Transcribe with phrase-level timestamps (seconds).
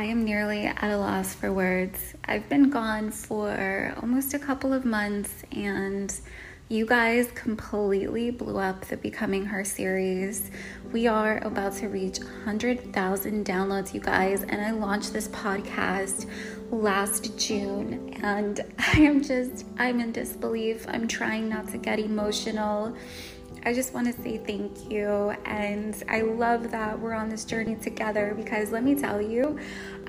[0.00, 2.14] I am nearly at a loss for words.
[2.24, 6.10] I've been gone for almost a couple of months, and
[6.70, 10.50] you guys completely blew up the Becoming Her series.
[10.90, 16.24] We are about to reach 100,000 downloads, you guys, and I launched this podcast
[16.70, 20.86] last June, and I am just, I'm in disbelief.
[20.88, 22.96] I'm trying not to get emotional.
[23.62, 25.34] I just want to say thank you.
[25.44, 29.58] And I love that we're on this journey together because let me tell you,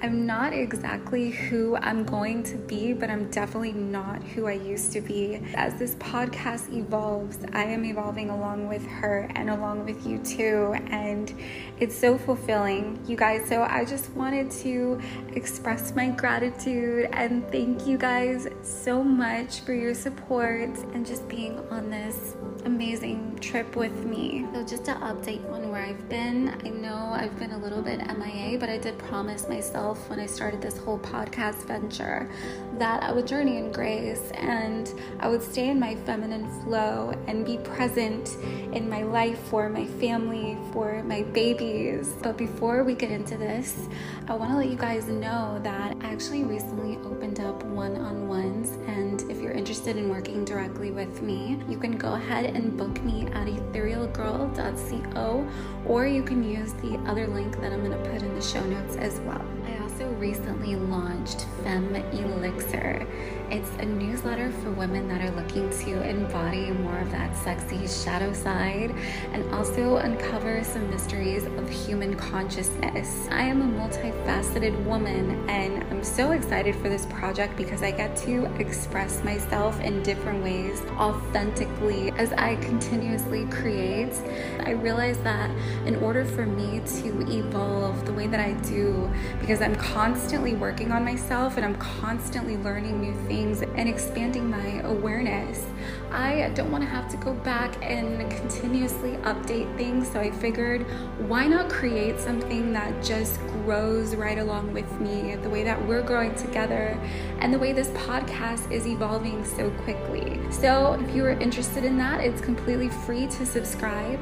[0.04, 4.92] I'm not exactly who I'm going to be, but I'm definitely not who I used
[4.94, 5.42] to be.
[5.54, 10.76] As this podcast evolves, I am evolving along with her and along with you too.
[10.88, 11.32] And
[11.80, 13.48] it's so fulfilling, you guys.
[13.48, 15.00] So I just wanted to
[15.34, 21.60] express my gratitude and thank you guys so much for your support and just being
[21.70, 24.46] on this amazing trip with me.
[24.54, 28.00] So, just to update on where I've been, I know I've been a little bit
[28.18, 32.30] MIA, but I did promise myself when I started this whole podcast venture
[32.78, 37.46] that I would journey in grace and I would stay in my feminine flow and
[37.46, 38.38] be present
[38.74, 42.14] in my life for my family, for my babies.
[42.22, 43.88] But before we get into this,
[44.28, 48.28] I want to let you guys know that I actually recently opened up one on
[48.28, 48.70] ones.
[48.88, 53.28] And if interested in working directly with me, you can go ahead and book me
[53.28, 55.48] at etherealgirl.co
[55.86, 58.66] or you can use the other link that I'm going to put in the show
[58.66, 59.46] notes as well.
[59.68, 63.06] I also recently launched Femme Elixir.
[63.52, 68.32] It's a newsletter for women that are looking to embody more of that sexy shadow
[68.32, 68.96] side
[69.34, 73.28] and also uncover some mysteries of human consciousness.
[73.30, 78.16] I am a multifaceted woman and I'm so excited for this project because I get
[78.20, 84.14] to express myself in different ways authentically as I continuously create.
[84.62, 85.52] I realize that
[85.86, 90.94] in order for me to evolve the way that I do, because I'm constantly working
[90.94, 95.66] on myself and I'm constantly learning new things things and expanding my awareness.
[96.12, 100.82] I don't want to have to go back and continuously update things, so I figured
[101.28, 106.04] why not create something that just grows right along with me, the way that we're
[106.04, 107.00] growing together,
[107.40, 110.40] and the way this podcast is evolving so quickly.
[110.52, 114.20] So, if you are interested in that, it's completely free to subscribe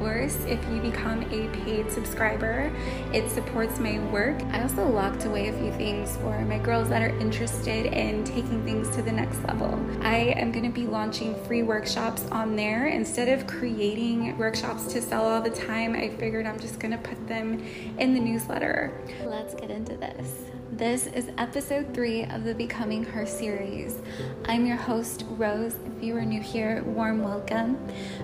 [0.00, 2.72] course, if you become a paid subscriber,
[3.12, 4.42] it supports my work.
[4.50, 8.64] I also locked away a few things for my girls that are interested in taking
[8.64, 9.78] things to the next level.
[10.00, 12.86] I am going to be launching free workshops on there.
[12.86, 16.98] Instead of creating workshops to sell all the time, I figured I'm just going to
[16.98, 17.62] put them
[17.98, 18.98] in the newsletter.
[19.22, 20.49] Let's get into this.
[20.72, 23.98] This is episode three of the Becoming Her series.
[24.44, 25.74] I'm your host, Rose.
[25.96, 27.76] If you are new here, warm welcome.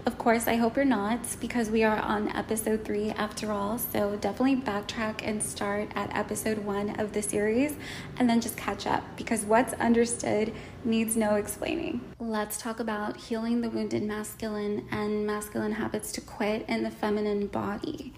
[0.06, 3.78] Of course, I hope you're not, because we are on episode three after all.
[3.78, 7.74] So definitely backtrack and start at episode one of the series
[8.16, 10.52] and then just catch up, because what's understood
[10.84, 12.00] needs no explaining.
[12.20, 17.48] Let's talk about healing the wounded masculine and masculine habits to quit in the feminine
[17.48, 18.14] body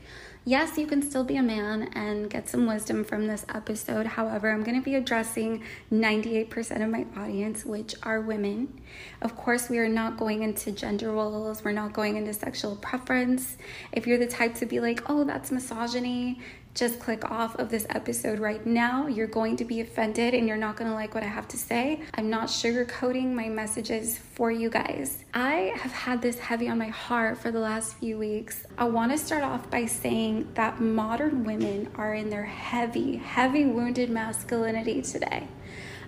[0.49, 4.07] yes, you can still be a man and get some wisdom from this episode.
[4.07, 8.81] However, I'm going to be addressing 98% of my audience, which are women.
[9.21, 13.59] Of course, we are not going into gender roles, we're not going into sexual preference.
[13.93, 16.41] If you're the type to be like, oh, that's misogyny,
[16.75, 19.07] just click off of this episode right now.
[19.07, 21.57] You're going to be offended and you're not going to like what I have to
[21.57, 22.03] say.
[22.15, 25.25] I'm not sugarcoating my messages for you guys.
[25.35, 28.65] I have had this heavy on my heart for the last few weeks.
[28.77, 33.65] I want to start off by saying that modern women are in their heavy, heavy
[33.65, 35.49] wounded masculinity today.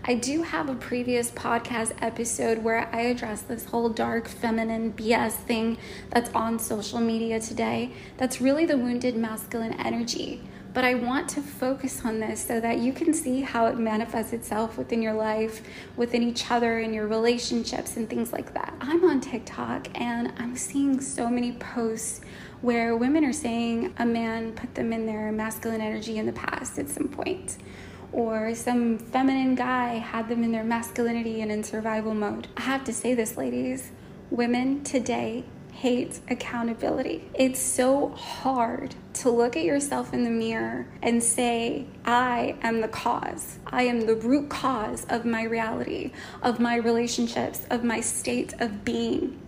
[0.03, 5.33] I do have a previous podcast episode where I address this whole dark feminine BS
[5.33, 5.77] thing
[6.09, 7.93] that's on social media today.
[8.17, 10.41] That's really the wounded masculine energy.
[10.73, 14.33] But I want to focus on this so that you can see how it manifests
[14.33, 15.61] itself within your life,
[15.97, 18.73] within each other, in your relationships, and things like that.
[18.81, 22.23] I'm on TikTok and I'm seeing so many posts
[22.63, 26.79] where women are saying a man put them in their masculine energy in the past
[26.79, 27.59] at some point
[28.13, 32.49] or some feminine guy had them in their masculinity and in survival mode.
[32.57, 33.91] I have to say this, ladies.
[34.31, 37.25] Women today hate accountability.
[37.35, 42.89] It's so hard to look at yourself in the mirror and say, I am the
[42.89, 43.59] cause.
[43.67, 46.13] I am the root cause of my reality,
[46.43, 49.41] of my relationships, of my state of being.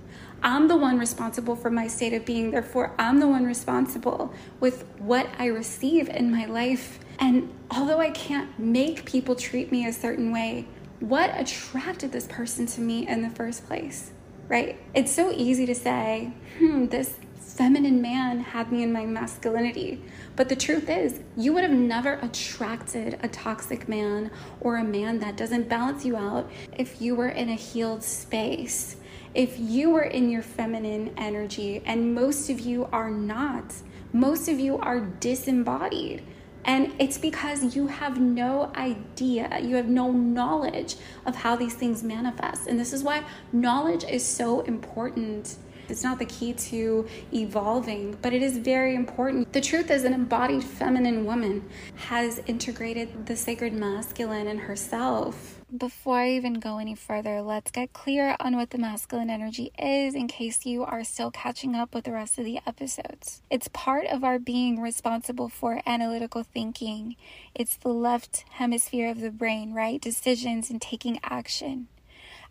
[0.43, 2.51] I'm the one responsible for my state of being.
[2.51, 6.99] Therefore, I'm the one responsible with what I receive in my life.
[7.19, 10.67] And although I can't make people treat me a certain way,
[11.01, 14.13] what attracted this person to me in the first place?
[14.53, 14.79] right?
[14.93, 20.05] It's so easy to say, hmm, this feminine man had me in my masculinity.
[20.37, 24.31] But the truth is, you would have never attracted a toxic man
[24.61, 28.97] or a man that doesn't balance you out if you were in a healed space.
[29.35, 33.73] If you were in your feminine energy, and most of you are not,
[34.13, 36.23] most of you are disembodied.
[36.65, 42.03] And it's because you have no idea, you have no knowledge of how these things
[42.03, 42.67] manifest.
[42.67, 45.57] And this is why knowledge is so important.
[45.89, 49.53] It's not the key to evolving, but it is very important.
[49.53, 56.19] The truth is, an embodied feminine woman has integrated the sacred masculine in herself before
[56.19, 60.29] I even go any further, let's get clear on what the masculine energy is in
[60.29, 63.43] case you are still catching up with the rest of the episodes.
[63.51, 67.17] It's part of our being responsible for analytical thinking,
[67.55, 70.01] it's the left hemisphere of the brain, right?
[70.01, 71.89] Decisions and taking action.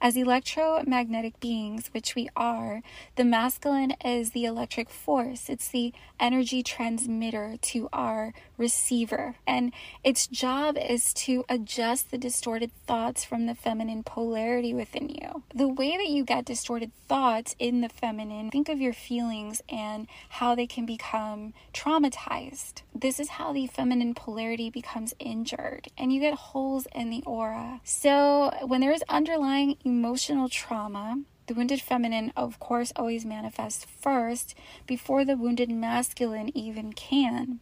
[0.04, 2.82] As electromagnetic beings, which we are,
[3.18, 5.48] the masculine is the electric force.
[5.48, 9.36] It's the energy transmitter to our receiver.
[9.46, 9.72] And
[10.04, 15.44] its job is to adjust the distorted thoughts from the feminine polarity within you.
[15.54, 20.08] The way that you get distorted thoughts in the feminine, think of your feelings and
[20.30, 22.82] how they can become traumatized.
[22.96, 27.82] This is how the feminine polarity becomes injured and you get holes in the aura.
[27.84, 34.56] So, when there is underlying emotional trauma, the wounded feminine, of course, always manifests first
[34.88, 37.60] before the wounded masculine even can,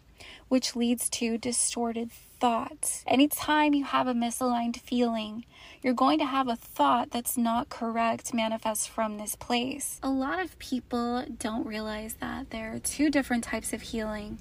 [0.48, 3.04] which leads to distorted thoughts.
[3.08, 5.44] Anytime you have a misaligned feeling,
[5.82, 10.00] you're going to have a thought that's not correct manifest from this place.
[10.04, 14.38] A lot of people don't realize that there are two different types of healing.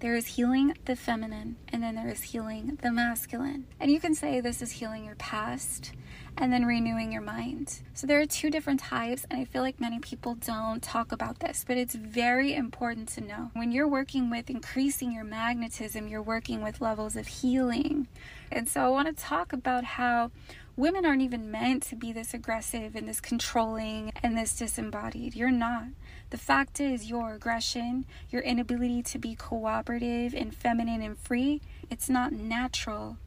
[0.00, 3.66] There is healing the feminine, and then there is healing the masculine.
[3.80, 5.92] And you can say this is healing your past
[6.36, 7.80] and then renewing your mind.
[7.94, 11.38] So there are two different types, and I feel like many people don't talk about
[11.38, 13.50] this, but it's very important to know.
[13.54, 18.06] When you're working with increasing your magnetism, you're working with levels of healing.
[18.52, 20.30] And so I want to talk about how
[20.76, 25.34] women aren't even meant to be this aggressive and this controlling and this disembodied.
[25.34, 25.86] You're not.
[26.30, 32.08] The fact is, your aggression, your inability to be cooperative and feminine and free, it's
[32.08, 33.18] not natural.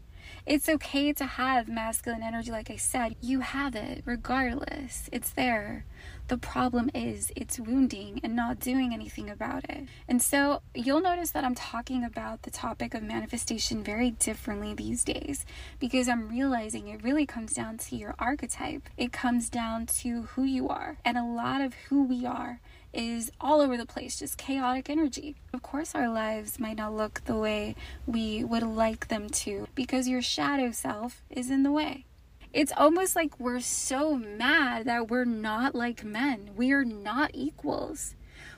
[0.46, 3.16] It's okay to have masculine energy, like I said.
[3.22, 5.86] You have it regardless, it's there.
[6.28, 9.88] The problem is it's wounding and not doing anything about it.
[10.08, 15.04] And so you'll notice that I'm talking about the topic of manifestation very differently these
[15.04, 15.46] days
[15.80, 18.90] because I'm realizing it really comes down to your archetype.
[18.96, 20.98] It comes down to who you are.
[21.04, 22.60] And a lot of who we are
[22.94, 25.36] is all over the place, just chaotic energy.
[25.54, 27.76] Of course, our lives might not look the way
[28.06, 32.06] we would like them to because your shadow self is in the way.
[32.52, 36.52] It's almost like we're so mad that we're not like men.
[36.56, 38.16] We are not equals.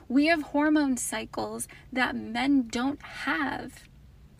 [0.08, 3.84] We have hormone cycles that men don't have.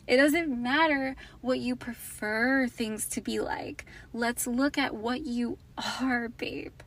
[0.07, 3.85] It doesn't matter what you prefer things to be like.
[4.13, 5.59] Let's look at what you
[6.01, 6.81] are, babe.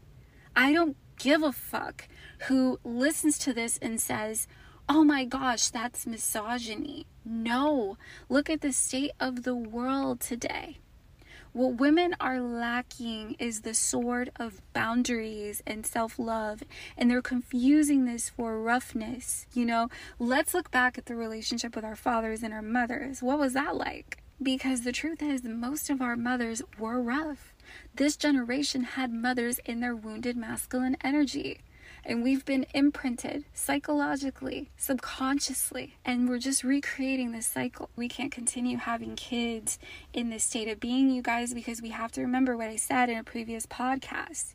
[0.55, 2.07] I don't give a fuck
[2.47, 4.47] who listens to this and says,
[4.87, 7.05] oh my gosh, that's misogyny.
[7.23, 7.97] No,
[8.29, 10.77] look at the state of the world today.
[11.53, 16.63] What women are lacking is the sword of boundaries and self love,
[16.97, 19.47] and they're confusing this for roughness.
[19.53, 19.89] You know,
[20.19, 23.23] let's look back at the relationship with our fathers and our mothers.
[23.23, 24.21] What was that like?
[24.43, 27.53] Because the truth is, most of our mothers were rough.
[27.95, 31.61] This generation had mothers in their wounded masculine energy.
[32.07, 37.89] And we've been imprinted psychologically, subconsciously, and we're just recreating this cycle.
[37.95, 39.79] We can't continue having kids
[40.13, 43.09] in this state of being, you guys, because we have to remember what I said
[43.09, 44.53] in a previous podcast.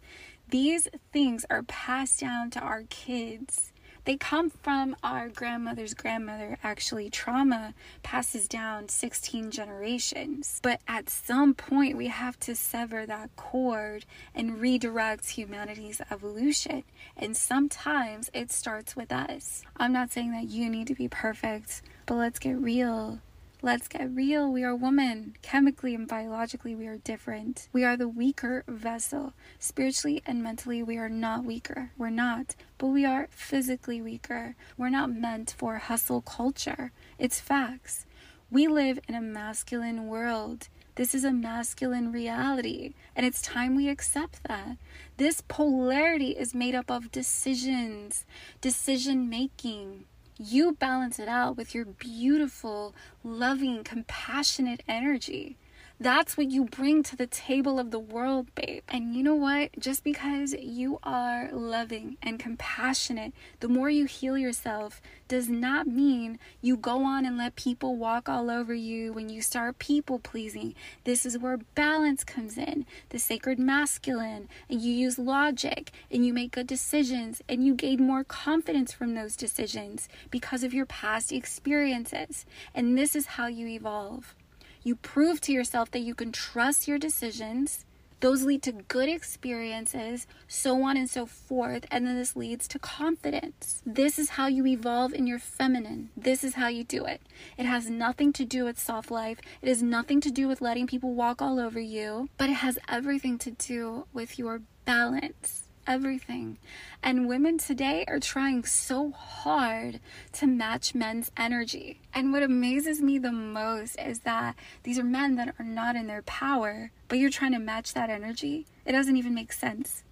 [0.49, 3.73] These things are passed down to our kids
[4.05, 6.59] they come from our grandmother's grandmother.
[6.63, 10.61] Actually, trauma passes down 16 generations.
[10.63, 14.05] But at some point, we have to sever that cord
[14.35, 16.85] and redirect humanity's evolution.
[17.17, 19.63] And sometimes it starts with us.
[19.77, 23.21] I'm not saying that you need to be perfect, but let's get real.
[23.63, 24.51] Let's get real.
[24.51, 25.37] We are women.
[25.43, 27.69] Chemically and biologically, we are different.
[27.75, 29.35] We are the weaker vessel.
[29.59, 31.91] Spiritually and mentally, we are not weaker.
[31.99, 32.57] We're not.
[32.79, 34.57] But we are physically weaker.
[34.79, 36.91] We're not meant for hustle culture.
[37.19, 38.07] It's facts.
[38.51, 40.69] We live in a masculine world.
[40.95, 44.77] This is a masculine reality, and it's time we accept that.
[45.19, 48.25] This polarity is made up of decisions,
[48.61, 50.07] decision making,
[50.41, 55.59] you balance it out with your beautiful, loving, compassionate energy.
[56.03, 58.85] That's what you bring to the table of the world, babe.
[58.89, 59.79] And you know what?
[59.79, 66.39] Just because you are loving and compassionate, the more you heal yourself does not mean
[66.63, 70.75] you go on and let people walk all over you when you start people pleasing.
[71.05, 76.33] This is where balance comes in, the sacred masculine, and you use logic and you
[76.33, 81.31] make good decisions and you gain more confidence from those decisions because of your past
[81.31, 82.47] experiences.
[82.75, 84.35] And this is how you evolve.
[84.83, 87.85] You prove to yourself that you can trust your decisions.
[88.21, 91.87] Those lead to good experiences, so on and so forth.
[91.91, 93.83] And then this leads to confidence.
[93.87, 96.11] This is how you evolve in your feminine.
[96.17, 97.23] This is how you do it.
[97.57, 100.87] It has nothing to do with soft life, it has nothing to do with letting
[100.87, 106.59] people walk all over you, but it has everything to do with your balance everything.
[107.03, 110.01] And women today are trying so hard
[110.35, 112.01] to match men's energy.
[112.13, 116.07] And what amazes me the most is that these are men that are not in
[116.07, 118.67] their power, but you're trying to match that energy.
[118.85, 120.05] It doesn't even make sense.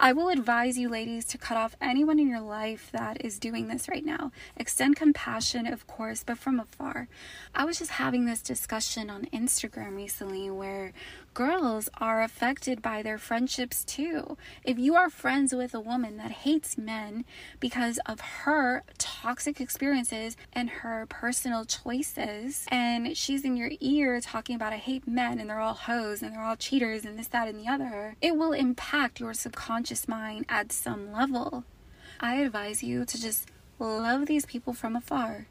[0.00, 3.66] I will advise you, ladies, to cut off anyone in your life that is doing
[3.66, 4.30] this right now.
[4.56, 7.08] Extend compassion, of course, but from afar.
[7.52, 10.92] I was just having this discussion on Instagram recently where
[11.34, 14.36] girls are affected by their friendships too.
[14.64, 17.24] If you are friends with a woman that hates men
[17.60, 24.56] because of her toxic experiences and her personal choices, and she's in your ear talking
[24.56, 27.48] about, I hate men and they're all hoes and they're all cheaters and this, that,
[27.48, 31.64] and the other, it will impact your subconscious mind at some level.
[32.20, 35.46] I advise you to just love these people from afar.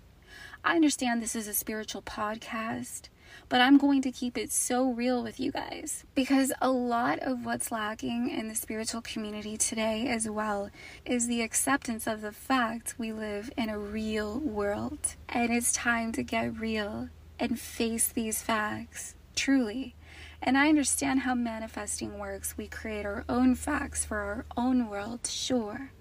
[0.63, 3.09] I understand this is a spiritual podcast
[3.49, 7.45] but I'm going to keep it so real with you guys because a lot of
[7.45, 10.69] what's lacking in the spiritual community today as well
[11.05, 16.11] is the acceptance of the fact we live in a real world and it's time
[16.13, 19.95] to get real and face these facts truly.
[20.41, 22.57] And I understand how manifesting works.
[22.57, 25.91] We create our own facts for our own world, sure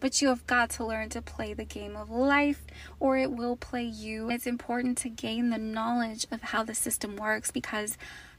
[0.00, 2.64] but you have got to learn to play the game of life
[3.00, 4.30] or it will play you.
[4.30, 7.96] It's important to gain the knowledge of how the system works because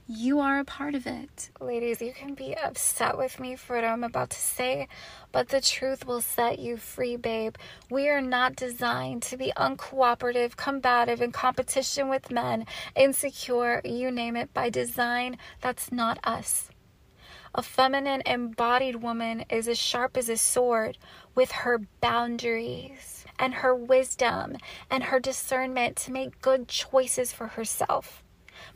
[0.10, 1.50] you are a part of it.
[1.60, 4.88] Ladies, you can be upset with me for what I'm about to say,
[5.34, 7.56] but the truth will set you free, babe.
[7.90, 14.38] We are not designed to be uncooperative, combative, in competition with men, insecure, you name
[14.38, 14.54] it.
[14.54, 16.70] By design, that's not us.
[17.60, 21.00] A feminine embodied woman is as sharp as a sword
[21.34, 24.58] with her boundaries and her wisdom
[24.92, 28.22] and her discernment to make good choices for herself.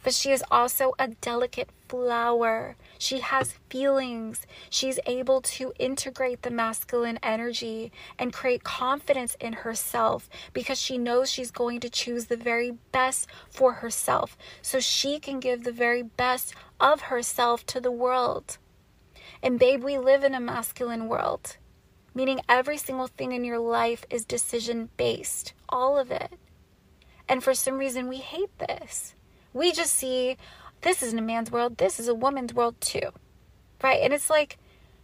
[0.04, 2.76] But she is also a delicate flower.
[2.98, 4.48] She has feelings.
[4.72, 11.30] She's able to integrate the masculine energy and create confidence in herself because she knows
[11.30, 16.02] she's going to choose the very best for herself so she can give the very
[16.02, 18.58] best of herself to the world.
[19.44, 21.58] And, babe, we live in a masculine world,
[22.14, 26.34] meaning every single thing in your life is decision based, all of it.
[27.28, 29.16] And for some reason, we hate this.
[29.54, 30.38] We just see
[30.82, 33.12] this isn't a man's world, this is a woman's world too.
[33.82, 34.02] Right?
[34.02, 34.58] And it's like,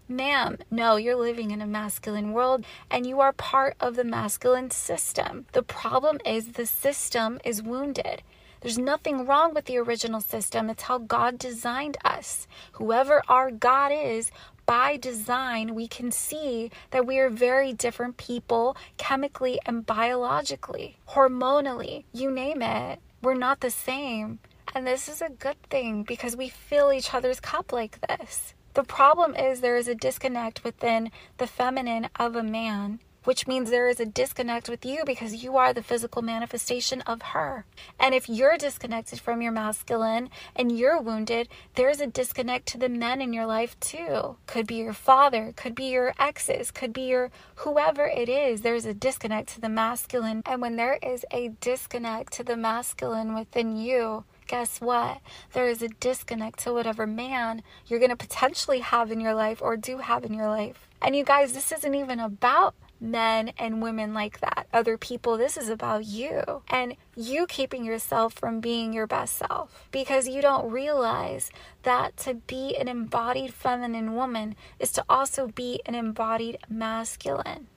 [0.08, 4.72] ma'am, no, you're living in a masculine world and you are part of the masculine
[4.72, 5.46] system.
[5.54, 8.22] The problem is the system is wounded.
[8.62, 10.70] There's nothing wrong with the original system.
[10.70, 12.48] It's how God designed us.
[12.74, 14.32] Whoever our God is,
[14.66, 22.04] by design, we can see that we are very different people chemically and biologically, hormonally,
[22.12, 23.00] you name it.
[23.22, 24.40] We're not the same.
[24.76, 28.54] And this is a good thing because we fill each other's cup like this.
[28.74, 33.70] The problem is there is a disconnect within the feminine of a man which means
[33.70, 37.66] there is a disconnect with you because you are the physical manifestation of her.
[38.00, 42.90] And if you're disconnected from your masculine and you're wounded, there's a disconnect to the
[42.90, 44.38] men in your life too.
[44.46, 48.62] Could be your father, could be your exes, could be your whoever it is.
[48.62, 50.42] There's a disconnect to the masculine.
[50.46, 55.20] And when there is a disconnect to the masculine within you, guess what?
[55.54, 59.62] There is a disconnect to whatever man you're going to potentially have in your life
[59.62, 60.88] or do have in your life.
[61.02, 65.38] And you guys, this isn't even about men and women like that, other people.
[65.38, 70.42] This is about you and you keeping yourself from being your best self because you
[70.42, 71.52] don't realize
[71.84, 77.68] that to be an embodied feminine woman is to also be an embodied masculine.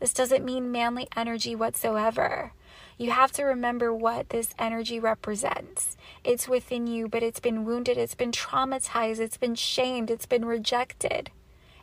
[0.00, 2.52] This doesn't mean manly energy whatsoever.
[2.98, 5.96] You have to remember what this energy represents.
[6.24, 10.44] It's within you, but it's been wounded, it's been traumatized, it's been shamed, it's been
[10.44, 11.30] rejected.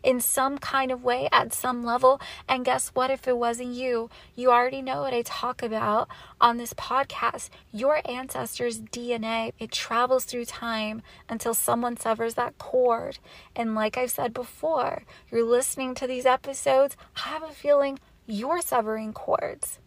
[0.04, 2.22] In some kind of way at some level.
[2.48, 3.10] And guess what?
[3.10, 6.08] If it wasn't you, you already know what I talk about
[6.40, 7.50] on this podcast.
[7.72, 13.20] Your ancestors' DNA, it travels through time until someone severs that cord.
[13.56, 18.62] And like I've said before, you're listening to these episodes, I have a feeling you're
[18.62, 19.80] severing cords.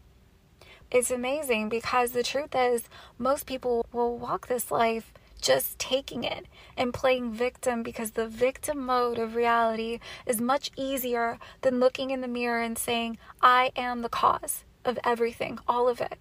[0.91, 2.85] It's amazing because the truth is,
[3.19, 8.85] most people will walk this life just taking it and playing victim because the victim
[8.85, 14.03] mode of reality is much easier than looking in the mirror and saying, I am
[14.03, 16.19] the cause of everything, all of it.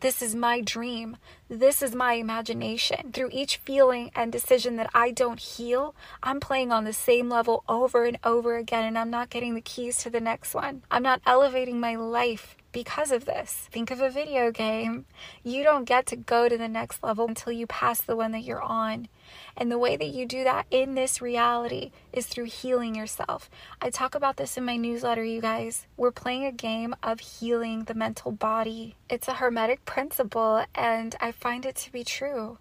[0.00, 1.16] This is my dream.
[1.48, 3.10] This is my imagination.
[3.12, 7.64] Through each feeling and decision that I don't heal, I'm playing on the same level
[7.68, 10.82] over and over again, and I'm not getting the keys to the next one.
[10.90, 13.68] I'm not elevating my life because of this.
[13.70, 15.06] Think of a video game.
[15.42, 18.42] You don't get to go to the next level until you pass the one that
[18.42, 19.08] you're on.
[19.56, 23.48] And the way that you do that in this reality is through healing yourself.
[23.80, 25.86] I talk about this in my newsletter, you guys.
[25.96, 28.96] We're playing a game of healing the mental body.
[29.08, 32.58] It's a hermetic principle, and I find it to be true.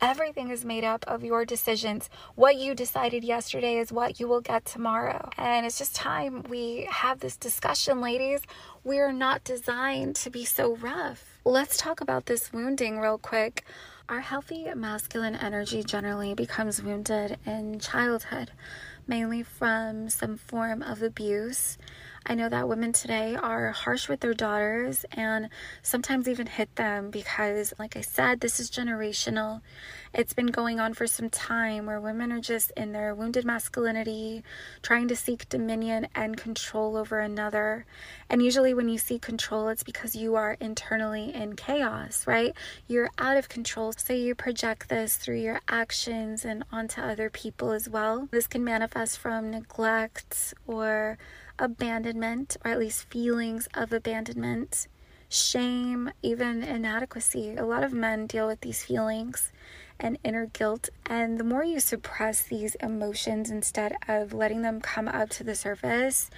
[0.00, 2.10] Everything is made up of your decisions.
[2.34, 5.30] What you decided yesterday is what you will get tomorrow.
[5.38, 8.42] And it's just time we have this discussion, ladies.
[8.86, 11.40] We're not designed to be so rough.
[11.44, 13.64] Let's talk about this wounding real quick.
[14.08, 18.52] Our healthy masculine energy generally becomes wounded in childhood,
[19.04, 21.78] mainly from some form of abuse.
[22.28, 25.48] I know that women today are harsh with their daughters and
[25.82, 29.60] sometimes even hit them because, like I said, this is generational.
[30.12, 34.42] It's been going on for some time where women are just in their wounded masculinity,
[34.82, 37.86] trying to seek dominion and control over another.
[38.28, 42.56] And usually, when you seek control, it's because you are internally in chaos, right?
[42.88, 43.92] You're out of control.
[43.96, 48.28] So you project this through your actions and onto other people as well.
[48.32, 51.18] This can manifest from neglect or
[51.58, 54.88] abandonment, or at least feelings of abandonment,
[55.28, 57.56] shame, even inadequacy.
[57.56, 59.52] A lot of men deal with these feelings
[59.98, 60.90] and inner guilt.
[61.06, 65.54] And the more you suppress these emotions instead of letting them come up to the
[65.54, 66.30] surface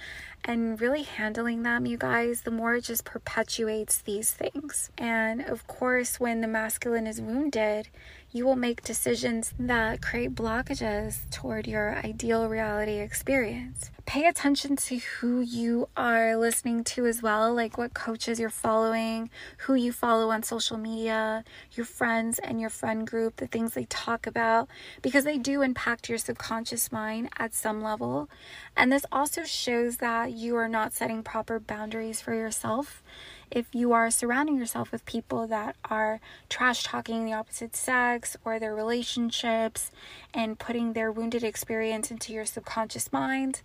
[0.45, 4.89] and really handling them, you guys, the more it just perpetuates these things.
[4.97, 7.89] And of course, when the masculine is wounded,
[8.31, 13.89] you will make decisions that create blockages toward your ideal reality experience.
[14.05, 19.29] Pay attention to who you are listening to as well, like what coaches you're following,
[19.59, 23.85] who you follow on social media, your friends and your friend group, the things they
[23.85, 24.67] talk about,
[25.01, 28.29] because they do impact your subconscious mind at some level.
[28.75, 33.03] And this also shows that you are not setting proper boundaries for yourself
[33.51, 38.59] if you are surrounding yourself with people that are trash talking the opposite sex or
[38.59, 39.91] their relationships
[40.33, 43.61] and putting their wounded experience into your subconscious mind,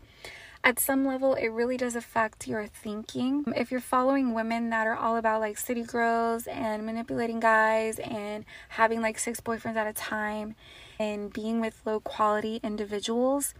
[0.64, 3.44] at some level, it really does affect your thinking.
[3.54, 8.46] If you're following women that are all about like city girls and manipulating guys and
[8.70, 10.56] having like six boyfriends at a time
[10.98, 13.52] and being with low quality individuals,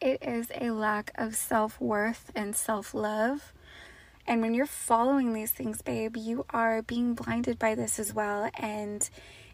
[0.00, 3.52] it is a lack of self worth and self love.
[4.26, 8.50] And when you're following these things, babe, you are being blinded by this as well.
[8.54, 9.08] And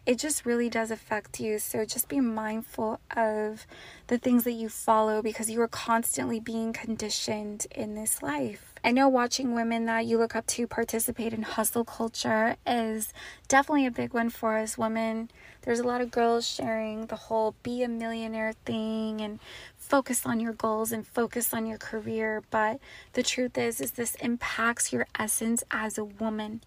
[0.05, 1.59] it just really does affect you.
[1.59, 3.67] So just be mindful of
[4.07, 8.68] the things that you follow because you are constantly being conditioned in this life.
[8.81, 13.11] I know watching women that you look up to participate in hustle culture is
[13.49, 15.29] definitely a big one for us women.
[15.63, 19.39] There's a lot of girls sharing the whole be a millionaire thing and
[19.77, 22.79] focus on your goals and focus on your career, but
[23.13, 26.61] the truth is is this impacts your essence as a woman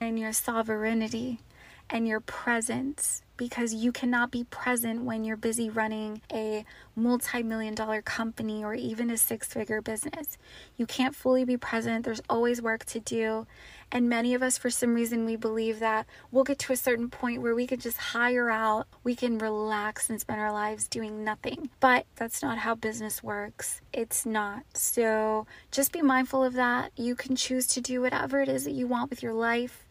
[0.00, 1.40] and your sovereignty
[1.90, 7.74] and your presence because you cannot be present when you're busy running a multi million
[7.74, 10.36] dollar company or even a six figure business.
[10.76, 13.46] You can't fully be present, there's always work to do.
[13.90, 17.08] And many of us, for some reason, we believe that we'll get to a certain
[17.08, 21.24] point where we can just hire out, we can relax and spend our lives doing
[21.24, 21.70] nothing.
[21.80, 23.80] But that's not how business works.
[23.94, 24.64] It's not.
[24.74, 26.92] So just be mindful of that.
[26.96, 29.86] You can choose to do whatever it is that you want with your life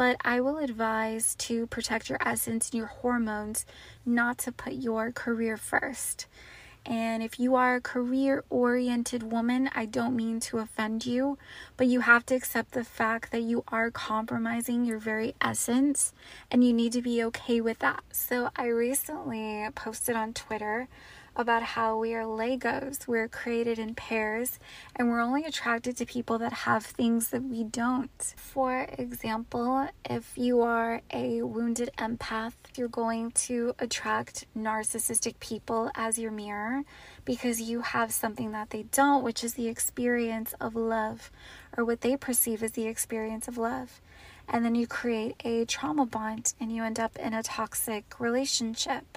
[0.00, 3.66] but I will advise to protect your essence and your hormones,
[4.06, 6.26] not to put your career first.
[6.86, 11.36] And if you are a career oriented woman, I don't mean to offend you,
[11.76, 16.14] but you have to accept the fact that you are compromising your very essence
[16.50, 18.02] and you need to be okay with that.
[18.10, 20.88] So, I recently posted on Twitter
[21.36, 23.06] about how we are Legos.
[23.06, 24.58] We're created in pairs
[24.96, 28.34] and we're only attracted to people that have things that we don't.
[28.36, 36.18] For example, if you are a wounded empath, you're going to attract narcissistic people as
[36.18, 36.82] your mirror
[37.24, 41.30] because you have something that they don't, which is the experience of love
[41.76, 44.00] or what they perceive as the experience of love.
[44.48, 49.16] And then you create a trauma bond and you end up in a toxic relationship.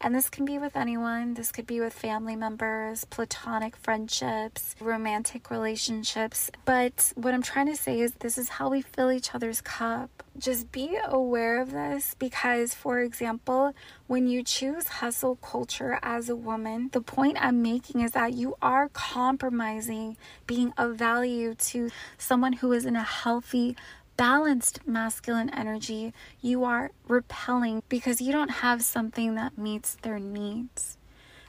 [0.00, 1.34] And this can be with anyone.
[1.34, 6.50] This could be with family members, platonic friendships, romantic relationships.
[6.64, 10.22] But what I'm trying to say is this is how we fill each other's cup.
[10.38, 13.74] Just be aware of this because, for example,
[14.06, 18.54] when you choose hustle culture as a woman, the point I'm making is that you
[18.62, 23.76] are compromising being of value to someone who is in a healthy,
[24.18, 30.98] balanced masculine energy, you are repelling because you don't have something that meets their needs.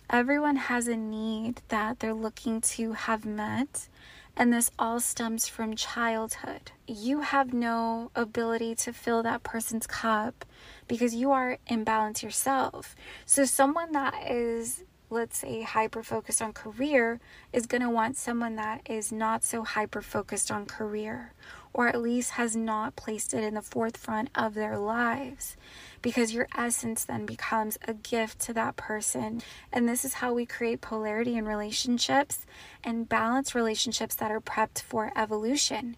[0.10, 3.90] Everyone has a need that they're looking to have met,
[4.38, 6.72] and this all stems from childhood.
[6.88, 10.46] You have no ability to fill that person's cup
[10.88, 12.96] because you are imbalanced yourself.
[13.26, 17.20] So, someone that is let's say hyper focused on career
[17.52, 21.34] is going to want someone that is not so hyper focused on career
[21.80, 25.56] or at least has not placed it in the forefront of their lives
[26.02, 29.42] because your essence then becomes a gift to that person.
[29.72, 32.46] And this is how we create polarity in relationships
[32.84, 35.96] and balance relationships that are prepped for evolution.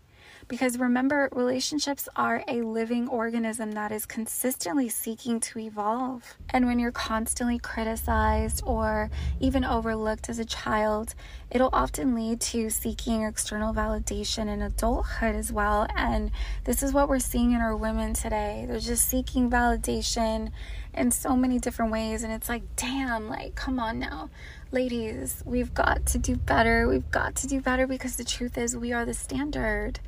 [0.52, 6.36] Because remember, relationships are a living organism that is consistently seeking to evolve.
[6.50, 9.10] And when you're constantly criticized or
[9.40, 11.16] even overlooked as a child,
[11.50, 15.88] it'll often lead to seeking external validation in adulthood as well.
[15.96, 16.32] And
[16.66, 18.66] this is what we're seeing in our women today.
[18.68, 20.52] They're just seeking validation
[20.94, 22.24] in so many different ways.
[22.24, 24.30] And it's like, damn, like, come on now
[24.74, 26.88] ladies, we've got to do better.
[26.88, 30.00] We've got to do better because the truth is, we are the standard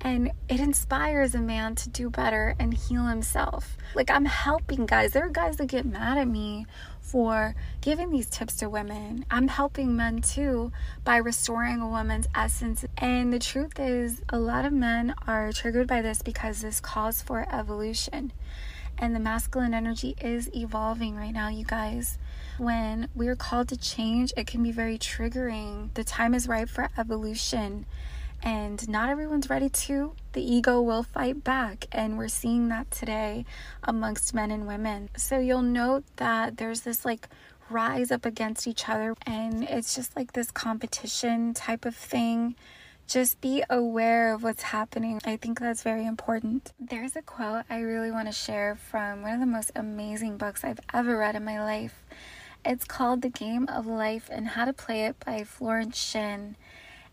[0.00, 3.76] and it inspires a man to do better and heal himself.
[3.94, 5.12] Like I'm helping guys.
[5.12, 6.66] There are guys that get mad at me
[7.00, 9.24] for giving these tips to women.
[9.30, 10.72] I'm helping men too
[11.04, 12.84] by restoring a woman's essence.
[12.98, 17.22] And the truth is, a lot of men are triggered by this because this calls
[17.22, 18.32] for evolution.
[18.98, 22.18] And the masculine energy is evolving right now, you guys.
[22.58, 25.92] When we're called to change, it can be very triggering.
[25.94, 27.86] The time is ripe for evolution
[28.44, 30.12] and not everyone's ready to.
[30.34, 33.46] The ego will fight back, and we're seeing that today
[33.82, 35.08] amongst men and women.
[35.16, 37.28] So you'll note that there's this like
[37.70, 42.54] rise up against each other, and it's just like this competition type of thing.
[43.06, 45.20] Just be aware of what's happening.
[45.24, 46.72] I think that's very important.
[46.78, 50.64] There's a quote I really want to share from one of the most amazing books
[50.64, 52.04] I've ever read in my life.
[52.64, 56.56] It's called The Game of Life and How to Play It by Florence Shinn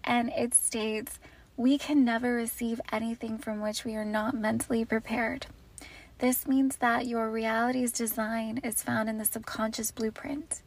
[0.04, 1.20] and it states,
[1.58, 5.48] We can never receive anything from which we are not mentally prepared.
[6.20, 10.62] This means that your reality's design is found in the subconscious blueprint.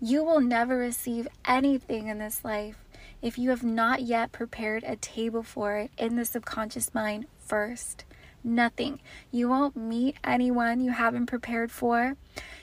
[0.00, 2.84] You will never receive anything in this life
[3.20, 8.04] if you have not yet prepared a table for it in the subconscious mind first.
[8.44, 9.00] Nothing.
[9.30, 12.16] You won't meet anyone you haven't prepared for.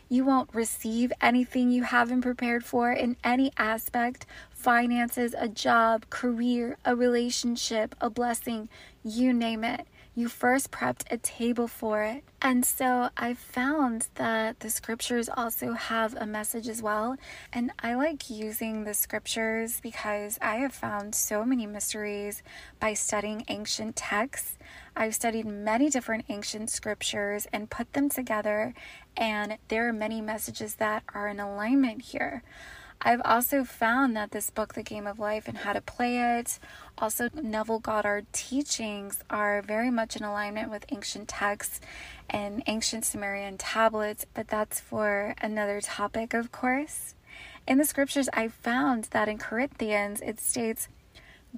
[0.09, 6.77] You won't receive anything you haven't prepared for in any aspect finances, a job, career,
[6.83, 8.67] a relationship, a blessing,
[9.03, 9.87] you name it.
[10.15, 12.25] You first prepped a table for it.
[12.41, 17.15] And so I found that the scriptures also have a message as well.
[17.53, 22.43] And I like using the scriptures because I have found so many mysteries
[22.81, 24.57] by studying ancient texts.
[24.93, 28.73] I've studied many different ancient scriptures and put them together,
[29.19, 32.41] and there are many messages that are in alignment here.
[33.01, 36.59] I've also found that this book, The Game of Life and How to Play It,
[36.97, 41.79] also Neville Goddard teachings are very much in alignment with ancient texts
[42.29, 47.15] and ancient Sumerian tablets, but that's for another topic, of course.
[47.67, 50.87] In the scriptures, I found that in Corinthians it states,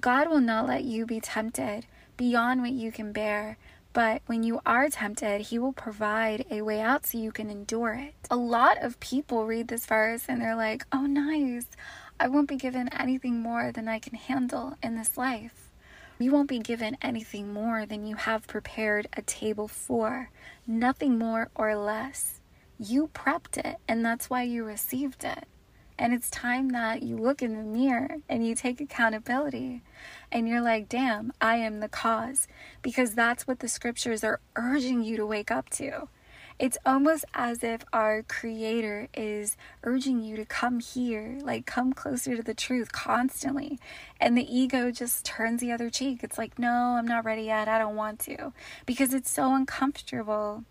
[0.00, 3.56] God will not let you be tempted beyond what you can bear,
[3.92, 7.92] but when you are tempted, He will provide a way out so you can endure
[7.94, 8.14] it.
[8.30, 11.66] A lot of people read this verse and they're like, oh, nice.
[12.18, 15.70] I won't be given anything more than I can handle in this life.
[16.18, 20.30] You won't be given anything more than you have prepared a table for.
[20.66, 22.40] Nothing more or less.
[22.78, 25.46] You prepped it, and that's why you received it.
[25.98, 29.82] And it's time that you look in the mirror and you take accountability
[30.32, 32.48] and you're like, damn, I am the cause.
[32.80, 36.08] Because that's what the scriptures are urging you to wake up to.
[36.58, 42.36] It's almost as if our creator is urging you to come here, like come closer
[42.36, 43.78] to the truth constantly.
[44.20, 46.22] And the ego just turns the other cheek.
[46.22, 47.68] It's like, no, I'm not ready yet.
[47.68, 48.52] I don't want to
[48.86, 50.64] because it's so uncomfortable.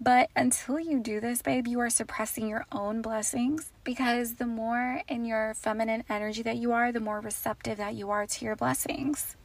[0.00, 5.02] But until you do this, babe, you are suppressing your own blessings because the more
[5.08, 8.56] in your feminine energy that you are, the more receptive that you are to your
[8.56, 9.36] blessings.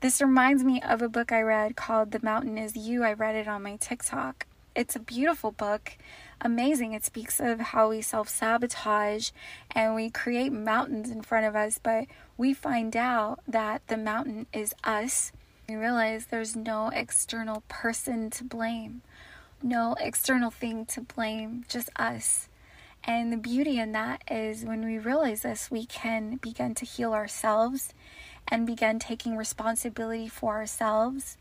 [0.00, 3.04] This reminds me of a book I read called The Mountain Is You.
[3.04, 5.96] I read it on my TikTok it's a beautiful book
[6.40, 9.30] amazing it speaks of how we self-sabotage
[9.70, 14.46] and we create mountains in front of us but we find out that the mountain
[14.52, 15.32] is us
[15.72, 19.00] we realize there's no external person to blame
[19.62, 22.48] no external thing to blame just us
[23.04, 27.14] and the beauty in that is when we realize this we can begin to heal
[27.14, 27.94] ourselves
[28.48, 31.38] and begin taking responsibility for ourselves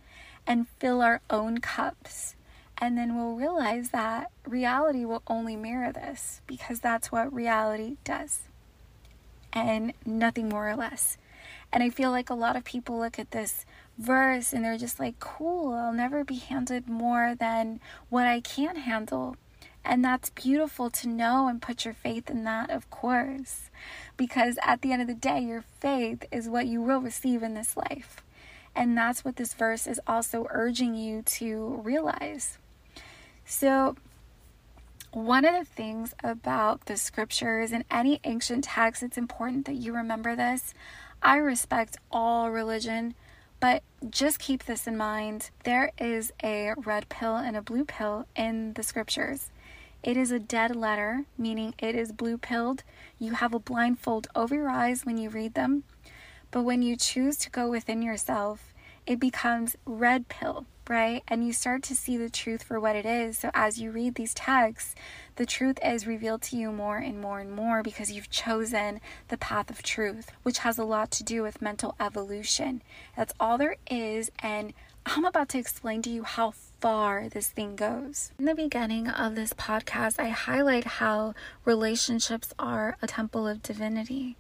[0.48, 2.36] and fill our own cups
[2.82, 8.40] and then we'll realize that reality will only mirror this because that's what reality does.
[9.54, 11.20] And nothing more or less.
[11.72, 13.66] And I feel like a lot of people look at this
[14.02, 18.76] verse and they're just like, cool, I'll never be handed more than what I can
[18.76, 19.36] handle.
[19.84, 23.70] And that's beautiful to know and put your faith in that, of course.
[24.16, 27.56] Because at the end of the day, your faith is what you will receive in
[27.56, 28.18] this life.
[28.76, 32.58] And that's what this verse is also urging you to realize.
[33.44, 33.96] So,
[35.12, 39.94] one of the things about the scriptures and any ancient text, it's important that you
[39.94, 40.74] remember this.
[41.22, 43.16] I respect all religion,
[43.62, 45.52] but just keep this in mind.
[45.64, 49.52] There is a red pill and a blue pill in the scriptures.
[50.04, 52.84] It is a dead letter, meaning it is blue pilled.
[53.20, 55.84] You have a blindfold over your eyes when you read them.
[56.50, 58.74] But when you choose to go within yourself,
[59.06, 61.22] it becomes red pill, right?
[61.28, 63.38] And you start to see the truth for what it is.
[63.38, 64.96] So as you read these texts,
[65.42, 69.38] the truth is revealed to you more and more and more because you've chosen the
[69.38, 72.84] path of truth, which has a lot to do with mental evolution.
[73.18, 74.30] That's all there is.
[74.44, 74.72] And
[75.04, 78.32] I'm about to explain to you how far this thing goes.
[78.38, 81.34] In the beginning of this podcast, I highlight how
[81.66, 84.38] relationships are a temple of divinity.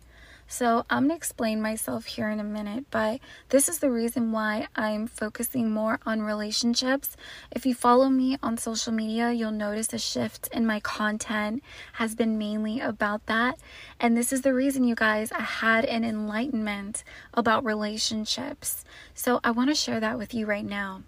[0.51, 4.33] So, I'm going to explain myself here in a minute, but this is the reason
[4.33, 7.15] why I'm focusing more on relationships.
[7.51, 12.15] If you follow me on social media, you'll notice a shift in my content has
[12.15, 13.59] been mainly about that.
[13.97, 18.83] And this is the reason, you guys, I had an enlightenment about relationships.
[19.13, 21.03] So, I want to share that with you right now.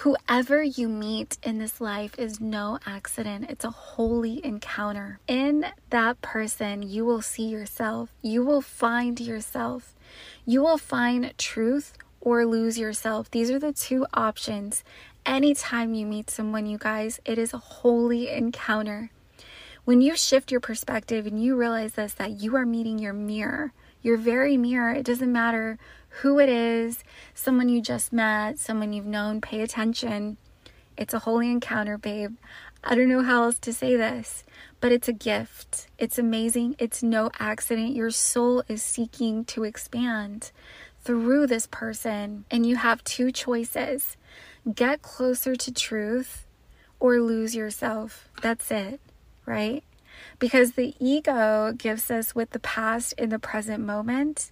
[0.00, 5.20] Whoever you meet in this life is no accident, it's a holy encounter.
[5.26, 9.94] In that person, you will see yourself, you will find yourself,
[10.44, 13.30] you will find truth or lose yourself.
[13.30, 14.84] These are the two options.
[15.24, 19.10] Anytime you meet someone, you guys, it is a holy encounter.
[19.86, 23.72] When you shift your perspective and you realize this, that you are meeting your mirror,
[24.02, 25.78] your very mirror, it doesn't matter
[26.20, 30.36] who it is, someone you just met, someone you've known, pay attention.
[30.96, 32.36] It's a holy encounter, babe.
[32.82, 34.44] I don't know how else to say this,
[34.80, 35.88] but it's a gift.
[35.98, 36.76] It's amazing.
[36.78, 37.94] It's no accident.
[37.94, 40.52] Your soul is seeking to expand
[41.02, 44.16] through this person, and you have two choices
[44.74, 46.46] get closer to truth
[46.98, 48.28] or lose yourself.
[48.42, 49.00] That's it,
[49.44, 49.84] right?
[50.38, 54.50] Because the ego gives us with the past in the present moment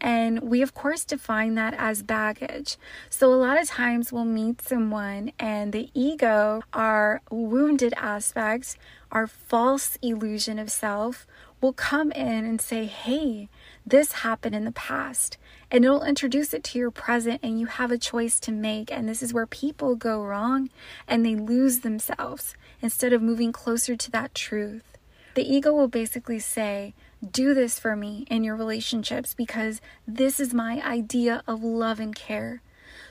[0.00, 2.76] and we, of course, define that as baggage.
[3.08, 8.76] So, a lot of times we'll meet someone, and the ego, our wounded aspects,
[9.10, 11.26] our false illusion of self,
[11.60, 13.48] will come in and say, Hey,
[13.86, 15.38] this happened in the past.
[15.70, 18.92] And it'll introduce it to your present, and you have a choice to make.
[18.92, 20.68] And this is where people go wrong
[21.08, 24.98] and they lose themselves instead of moving closer to that truth.
[25.34, 26.94] The ego will basically say,
[27.32, 32.14] do this for me in your relationships because this is my idea of love and
[32.14, 32.62] care.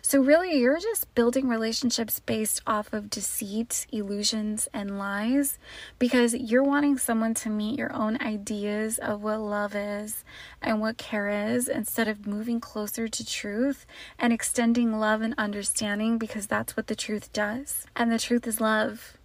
[0.06, 5.58] So, really, you're just building relationships based off of deceit, illusions, and lies
[5.98, 10.26] because you're wanting someone to meet your own ideas of what love is
[10.62, 13.86] and what care is instead of moving closer to truth
[14.20, 17.86] and extending love and understanding because that's what the truth does.
[17.96, 19.18] And the truth is love.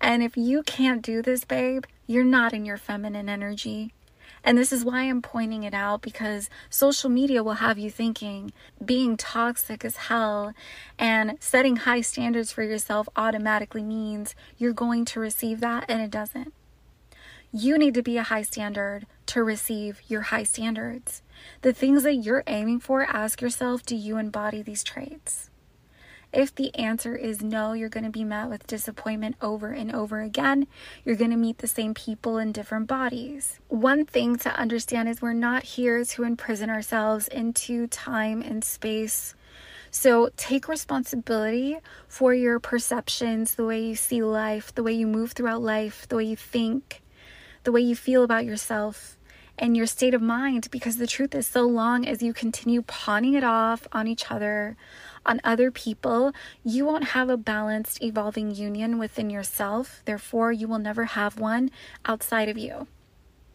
[0.00, 3.92] And if you can't do this, babe, you're not in your feminine energy.
[4.44, 8.52] And this is why I'm pointing it out because social media will have you thinking
[8.84, 10.54] being toxic as hell
[10.98, 16.10] and setting high standards for yourself automatically means you're going to receive that, and it
[16.10, 16.52] doesn't.
[17.52, 21.22] You need to be a high standard to receive your high standards.
[21.62, 25.50] The things that you're aiming for, ask yourself do you embody these traits?
[26.32, 30.20] If the answer is no, you're going to be met with disappointment over and over
[30.20, 30.66] again.
[31.04, 33.60] You're going to meet the same people in different bodies.
[33.68, 39.34] One thing to understand is we're not here to imprison ourselves into time and space.
[39.90, 45.32] So take responsibility for your perceptions, the way you see life, the way you move
[45.32, 47.02] throughout life, the way you think,
[47.64, 49.18] the way you feel about yourself
[49.58, 53.34] and your state of mind because the truth is so long as you continue pawning
[53.34, 54.76] it off on each other
[55.28, 56.32] on other people
[56.64, 61.70] you won't have a balanced evolving union within yourself therefore you will never have one
[62.04, 62.86] outside of you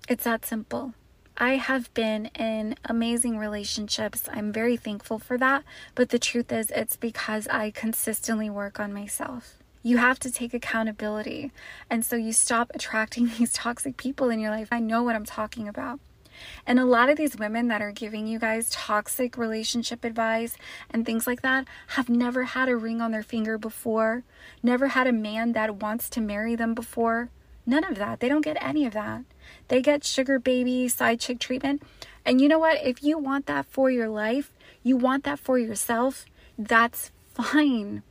[0.08, 0.94] it's that simple
[1.36, 4.30] I have been in amazing relationships.
[4.32, 5.64] I'm very thankful for that.
[5.96, 10.54] But the truth is, it's because I consistently work on myself you have to take
[10.54, 11.52] accountability.
[11.90, 14.70] And so you stop attracting these toxic people in your life.
[14.72, 16.00] I know what I'm talking about.
[16.66, 20.56] And a lot of these women that are giving you guys toxic relationship advice
[20.90, 24.24] and things like that have never had a ring on their finger before,
[24.62, 27.30] never had a man that wants to marry them before.
[27.66, 28.20] None of that.
[28.20, 29.24] They don't get any of that.
[29.68, 31.84] They get sugar baby, side chick treatment.
[32.26, 32.84] And you know what?
[32.84, 36.26] If you want that for your life, you want that for yourself,
[36.58, 38.04] that's fine.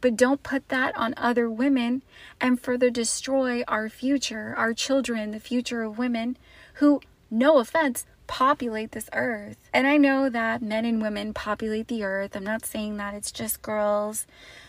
[0.00, 2.02] But don't put that on other women
[2.40, 6.36] and further destroy our future, our children, the future of women
[6.74, 9.56] who, no offense, populate this earth.
[9.72, 12.36] And I know that men and women populate the earth.
[12.36, 14.26] I'm not saying that it's just girls.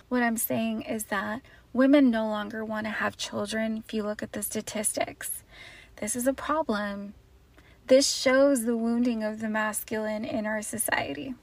[0.07, 1.41] What I'm saying is that
[1.73, 5.43] women no longer want to have children if you look at the statistics.
[5.97, 7.13] This is a problem.
[7.87, 11.35] This shows the wounding of the masculine in our society.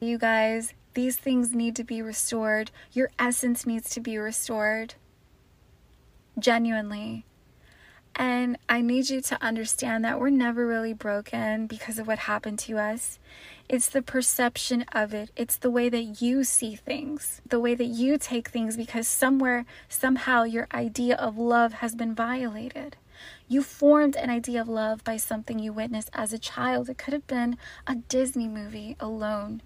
[0.00, 2.70] You guys, these things need to be restored.
[2.92, 4.94] Your essence needs to be restored.
[6.38, 7.24] Genuinely.
[8.16, 12.60] And I need you to understand that we're never really broken because of what happened
[12.60, 13.18] to us.
[13.68, 17.86] It's the perception of it, it's the way that you see things, the way that
[17.86, 22.96] you take things, because somewhere, somehow, your idea of love has been violated.
[23.48, 26.88] You formed an idea of love by something you witnessed as a child.
[26.88, 29.62] It could have been a Disney movie alone.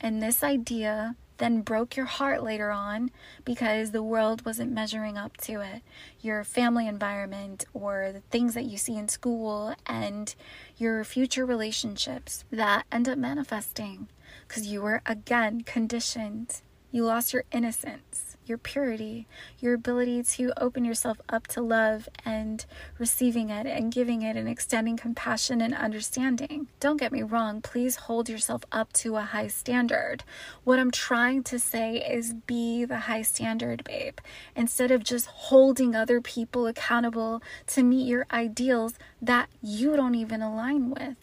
[0.00, 3.10] And this idea then broke your heart later on
[3.44, 5.82] because the world wasn't measuring up to it.
[6.20, 10.34] Your family environment or the things that you see in school and
[10.76, 14.08] your future relationships that end up manifesting
[14.46, 16.60] because you were again conditioned.
[16.92, 19.26] You lost your innocence your purity,
[19.60, 22.66] your ability to open yourself up to love and
[22.98, 26.66] receiving it and giving it and extending compassion and understanding.
[26.80, 30.24] Don't get me wrong, please hold yourself up to a high standard.
[30.64, 34.18] What I'm trying to say is be the high standard, babe,
[34.56, 40.42] instead of just holding other people accountable to meet your ideals that you don't even
[40.42, 41.16] align with.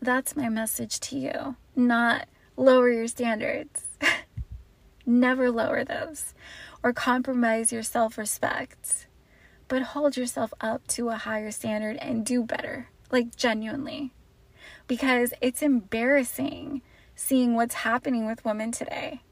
[0.00, 3.87] That's my message to you, not lower your standards.
[5.08, 6.34] Never lower those
[6.82, 9.06] or compromise your self respect,
[9.66, 14.12] but hold yourself up to a higher standard and do better, like genuinely.
[14.86, 16.82] Because it's embarrassing
[17.16, 19.22] seeing what's happening with women today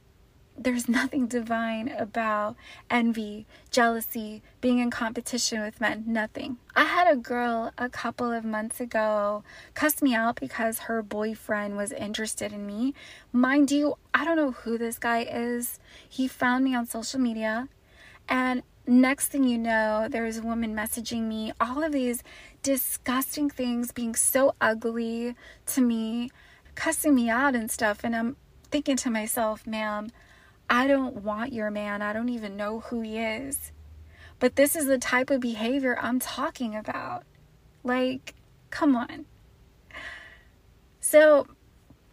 [0.58, 2.56] there's nothing divine about
[2.90, 6.04] envy, jealousy, being in competition with men.
[6.06, 6.58] Nothing.
[6.74, 11.76] I had a girl a couple of months ago cuss me out because her boyfriend
[11.76, 12.94] was interested in me.
[13.32, 15.78] Mind you, I don't know who this guy is.
[16.08, 17.68] He found me on social media,
[18.28, 22.22] and next thing you know, there's a woman messaging me all of these
[22.62, 25.34] disgusting things, being so ugly
[25.66, 26.30] to me,
[26.74, 28.00] cussing me out and stuff.
[28.04, 28.36] And I'm
[28.70, 30.10] thinking to myself, ma'am,
[30.68, 32.02] I don't want your man.
[32.02, 33.72] I don't even know who he is.
[34.38, 37.24] But this is the type of behavior I'm talking about.
[37.83, 38.35] Like,
[38.70, 39.26] come on.
[41.00, 41.46] So,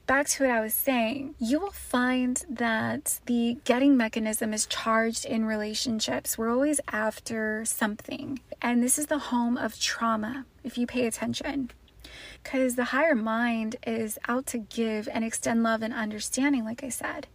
[0.06, 5.26] back to what I was saying, you will find that the getting mechanism is charged
[5.26, 6.38] in relationships.
[6.38, 8.40] We're always after something.
[8.62, 11.72] And this is the home of trauma, if you pay attention.
[12.44, 16.90] Because the higher mind is out to give and extend love and understanding, like I
[16.90, 17.28] said.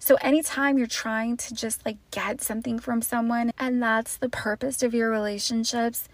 [0.00, 4.82] So, anytime you're trying to just like get something from someone, and that's the purpose
[4.82, 6.08] of your relationships,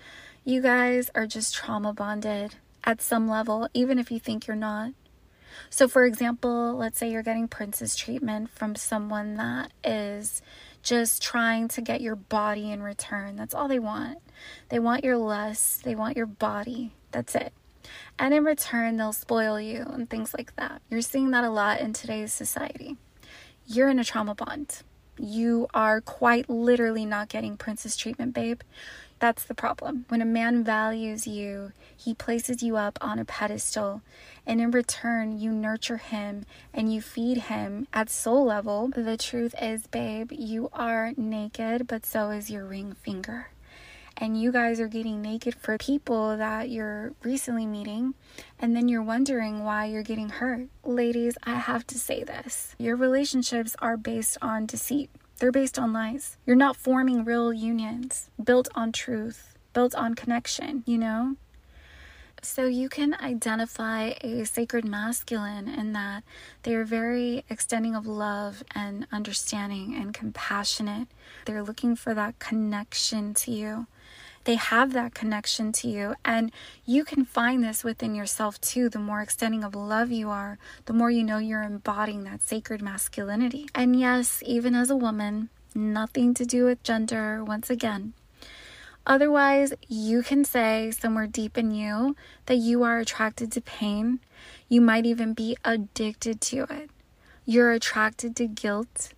[0.44, 4.92] you guys are just trauma bonded at some level, even if you think you're not.
[5.70, 10.42] So, for example, let's say you're getting princess treatment from someone that is
[10.82, 13.36] just trying to get your body in return.
[13.36, 14.18] That's all they want.
[14.68, 16.92] They want your lust, they want your body.
[17.12, 17.52] That's it.
[18.18, 20.82] And in return, they'll spoil you and things like that.
[20.90, 22.96] You're seeing that a lot in today's society
[23.66, 24.82] you're in a trauma bond.
[25.18, 28.60] You are quite literally not getting princess treatment, babe.
[29.20, 30.04] That's the problem.
[30.08, 34.02] When a man values you, he places you up on a pedestal,
[34.46, 38.88] and in return, you nurture him and you feed him at soul level.
[38.88, 43.48] The truth is, babe, you are naked, but so is your ring finger
[44.16, 48.14] and you guys are getting naked for people that you're recently meeting,
[48.58, 50.68] and then you're wondering why you're getting hurt.
[50.84, 55.92] Ladies, I have to say this your relationships are based on deceit, they're based on
[55.92, 56.36] lies.
[56.46, 61.36] You're not forming real unions built on truth, built on connection, you know?
[62.42, 66.24] So you can identify a sacred masculine in that
[66.62, 71.08] they are very extending of love and understanding and compassionate.
[71.46, 73.86] They're looking for that connection to you
[74.44, 76.14] they have that connection to you.
[76.24, 76.52] And
[76.84, 78.88] you can find this within yourself too.
[78.88, 82.82] The more extending of love you are, the more you know you're embodying that sacred
[82.82, 83.68] masculinity.
[83.74, 88.14] And yes, even as a woman, nothing to do with gender, once again.
[89.06, 92.16] Otherwise, you can say somewhere deep in you
[92.46, 94.20] that you are attracted to pain.
[94.68, 96.90] You might even be addicted to it.
[97.44, 99.12] You're attracted to guilt.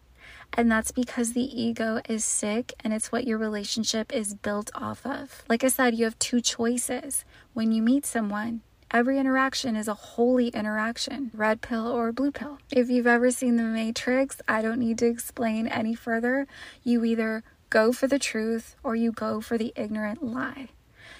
[0.53, 5.05] And that's because the ego is sick and it's what your relationship is built off
[5.05, 5.45] of.
[5.49, 8.63] Like I said, you have two choices when you meet someone.
[8.91, 12.59] Every interaction is a holy interaction, red pill or blue pill.
[12.71, 16.47] If you've ever seen The Matrix, I don't need to explain any further.
[16.85, 20.69] You either go for the truth or you go for the ignorant lie.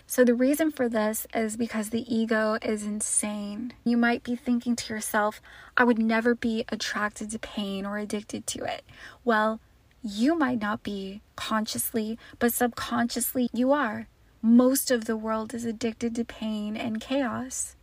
[0.09, 3.73] So, the reason for this is because the ego is insane.
[3.85, 5.41] You might be thinking to yourself,
[5.77, 8.85] I would never be attracted to pain or addicted to it.
[9.25, 9.59] Well,
[10.03, 14.07] you might not be consciously, but subconsciously you are.
[14.41, 17.75] Most of the world is addicted to pain and chaos.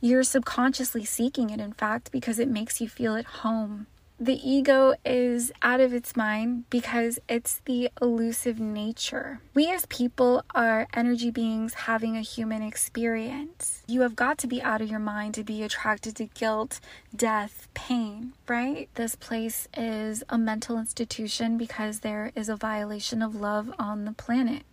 [0.00, 3.86] You're subconsciously seeking it, in fact, because it makes you feel at home
[4.22, 9.40] the ego is out of its mind because it's the elusive nature.
[9.54, 13.82] We as people are energy beings having a human experience.
[13.86, 16.80] You have got to be out of your mind to be attracted to guilt,
[17.16, 18.90] death, pain, right?
[18.94, 24.12] This place is a mental institution because there is a violation of love on the
[24.12, 24.64] planet.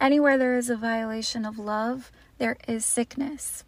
[0.00, 3.64] Anywhere there is a violation of love, there is sickness.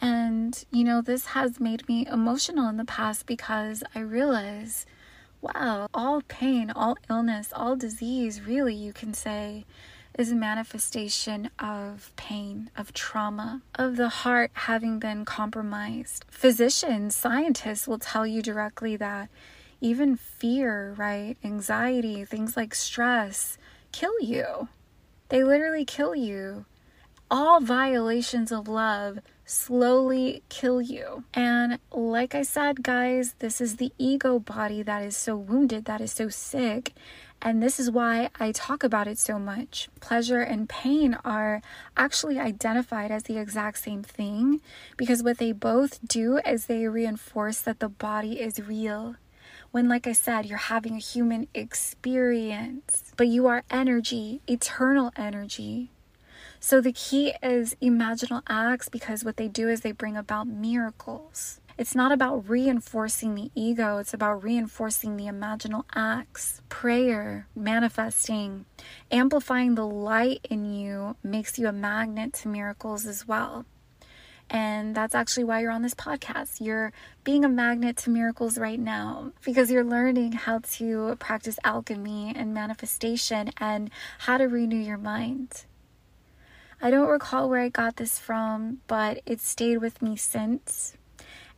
[0.00, 4.86] And, you know, this has made me emotional in the past because I realize,
[5.40, 9.66] wow, all pain, all illness, all disease, really, you can say,
[10.18, 16.24] is a manifestation of pain, of trauma, of the heart having been compromised.
[16.30, 19.28] Physicians, scientists will tell you directly that
[19.80, 23.56] even fear, right, anxiety, things like stress
[23.92, 24.68] kill you.
[25.28, 26.64] They literally kill you.
[27.30, 29.20] All violations of love
[29.50, 31.24] slowly kill you.
[31.34, 36.00] And like I said, guys, this is the ego body that is so wounded, that
[36.00, 36.94] is so sick.
[37.42, 39.88] And this is why I talk about it so much.
[40.00, 41.62] Pleasure and pain are
[41.96, 44.60] actually identified as the exact same thing
[44.96, 49.16] because what they both do is they reinforce that the body is real.
[49.70, 55.90] When, like I said, you're having a human experience, but you are energy, eternal energy.
[56.62, 61.58] So the key is imaginal acts because what they do is they bring about miracles.
[61.78, 66.60] It's not about reinforcing the ego, it's about reinforcing the imaginal acts.
[66.68, 68.66] Prayer, manifesting,
[69.10, 73.64] amplifying the light in you makes you a magnet to miracles as well.
[74.50, 76.60] And that's actually why you're on this podcast.
[76.60, 76.92] You're
[77.24, 82.52] being a magnet to miracles right now because you're learning how to practice alchemy and
[82.52, 85.64] manifestation and how to renew your mind.
[86.82, 90.96] I don't recall where I got this from, but it stayed with me since,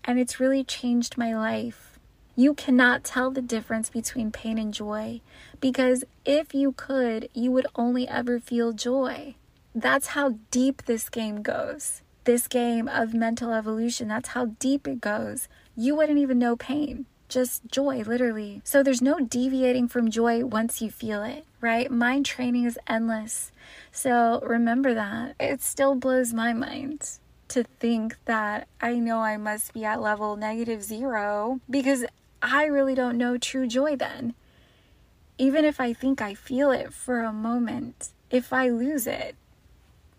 [0.04, 1.98] and it's really changed my life.
[2.34, 5.20] You cannot tell the difference between pain and joy
[5.60, 9.34] because if you could, you would only ever feel joy.
[9.74, 12.02] That's how deep this game goes.
[12.24, 15.46] This game of mental evolution, that's how deep it goes.
[15.76, 18.60] You wouldn't even know pain just joy, literally.
[18.62, 21.90] So there's no deviating from joy once you feel it, right?
[21.90, 23.51] Mind training is endless.
[23.90, 25.36] So remember that.
[25.38, 27.18] It still blows my mind
[27.48, 32.04] to think that I know I must be at level negative zero because
[32.40, 34.34] I really don't know true joy then.
[35.38, 39.36] Even if I think I feel it for a moment, if I lose it,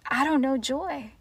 [0.06, 1.12] I don't know joy.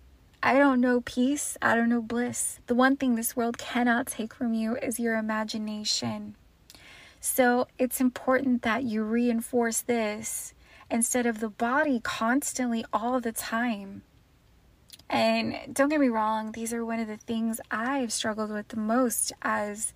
[0.43, 1.57] I don't know peace.
[1.63, 2.59] I don't know bliss.
[2.67, 6.35] The one thing this world cannot take from you is your imagination.
[7.21, 10.53] So it's important that you reinforce this
[10.93, 14.03] instead of the body constantly all the time.
[15.09, 18.77] And don't get me wrong, these are one of the things I've struggled with the
[18.77, 19.95] most as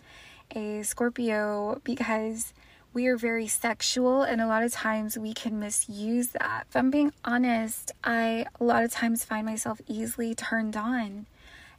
[0.55, 2.55] a Scorpio because
[2.94, 6.64] we are very sexual and a lot of times we can misuse that.
[6.70, 11.26] If I'm being honest, I a lot of times find myself easily turned on.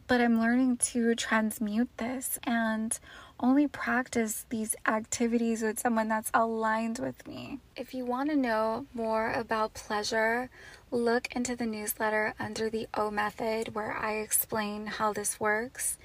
[0.05, 2.97] But I'm learning to transmute this and
[3.39, 7.59] only practice these activities with someone that's aligned with me.
[7.75, 10.49] If you want to know more about pleasure,
[10.91, 15.97] look into the newsletter under the O Method where I explain how this works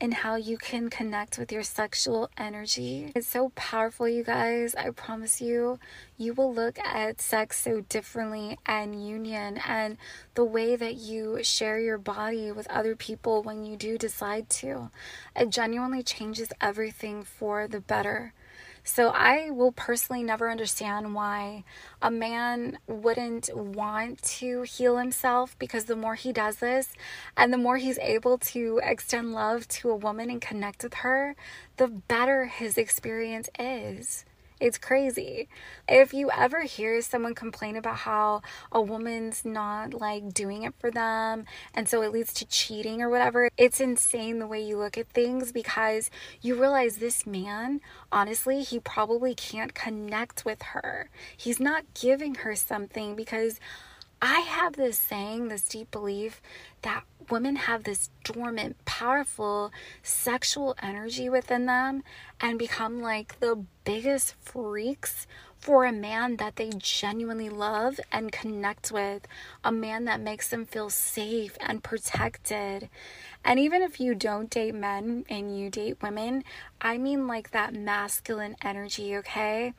[0.00, 3.12] and how you can connect with your sexual energy.
[3.14, 4.74] It's so powerful, you guys.
[4.74, 5.78] I promise you,
[6.18, 9.96] you will look at sex so differently and union and
[10.34, 14.90] the way that you share your body with other people when you do decide to.
[15.34, 18.34] It genuinely changes everything for the better.
[18.88, 21.64] So I will personally never understand why
[22.00, 26.92] a man wouldn't want to heal himself because the more he does this
[27.36, 31.34] and the more he's able to extend love to a woman and connect with her,
[31.78, 34.24] the better his experience is.
[34.58, 35.48] It's crazy.
[35.86, 38.40] If you ever hear someone complain about how
[38.72, 41.44] a woman's not like doing it for them
[41.74, 45.10] and so it leads to cheating or whatever, it's insane the way you look at
[45.10, 51.10] things because you realize this man, honestly, he probably can't connect with her.
[51.36, 53.60] He's not giving her something because
[54.22, 56.40] I have this saying, this deep belief
[56.80, 59.72] that women have this dormant, powerful
[60.02, 62.02] sexual energy within them
[62.40, 65.26] and become like the biggest freaks
[65.58, 69.26] for a man that they genuinely love and connect with,
[69.64, 72.88] a man that makes them feel safe and protected.
[73.44, 76.44] And even if you don't date men and you date women,
[76.80, 79.72] I mean like that masculine energy, okay?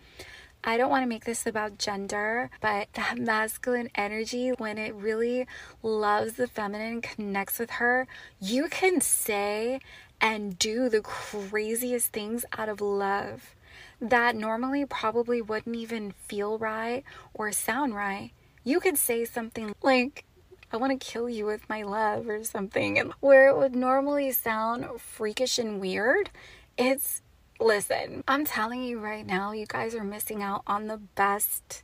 [0.68, 5.48] I don't want to make this about gender, but that masculine energy, when it really
[5.82, 8.06] loves the feminine, connects with her,
[8.42, 9.80] you can say
[10.20, 13.56] and do the craziest things out of love
[14.02, 18.32] that normally probably wouldn't even feel right or sound right.
[18.66, 20.26] You could say something like,
[20.74, 24.34] I want to kill you with my love or something, and where it would normally
[24.34, 26.30] sound freakish and weird,
[26.78, 27.22] it's
[27.60, 31.82] Listen, I'm telling you right now, you guys are missing out on the best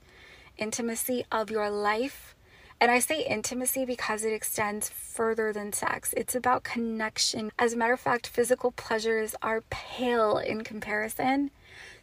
[0.57, 2.35] intimacy of your life.
[2.79, 6.13] And I say intimacy because it extends further than sex.
[6.15, 7.51] It's about connection.
[7.57, 11.49] As a matter of fact, physical pleasures are pale in comparison.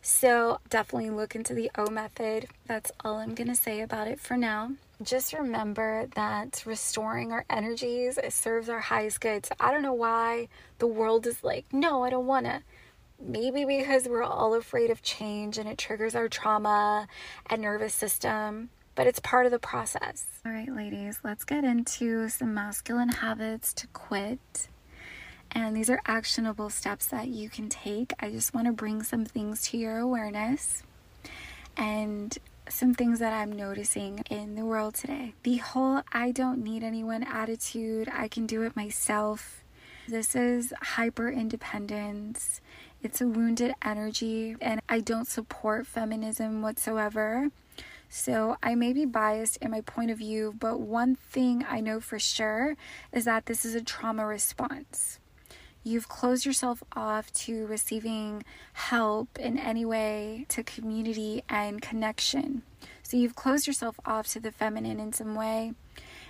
[0.02, 2.48] So definitely look into the O method.
[2.66, 4.72] That's all I'm going to say about it for now.
[5.02, 9.46] Just remember that restoring our energies serves our highest good.
[9.46, 10.48] So I don't know why
[10.78, 12.62] the world is like, no, I don't want to.
[13.20, 17.06] Maybe because we're all afraid of change and it triggers our trauma
[17.46, 20.26] and nervous system, but it's part of the process.
[20.46, 24.68] All right, ladies, let's get into some masculine habits to quit.
[25.52, 28.12] And these are actionable steps that you can take.
[28.20, 30.82] I just want to bring some things to your awareness
[31.76, 32.36] and
[32.68, 35.34] some things that I'm noticing in the world today.
[35.42, 39.62] The whole I don't need anyone attitude, I can do it myself.
[40.08, 42.60] This is hyper independence
[43.02, 47.50] it's a wounded energy, and I don't support feminism whatsoever.
[48.08, 52.00] So I may be biased in my point of view, but one thing I know
[52.00, 52.76] for sure
[53.12, 55.20] is that this is a trauma response.
[55.82, 58.42] You've closed yourself off to receiving
[58.74, 62.62] help in any way to community and connection.
[63.02, 65.72] So you've closed yourself off to the feminine in some way.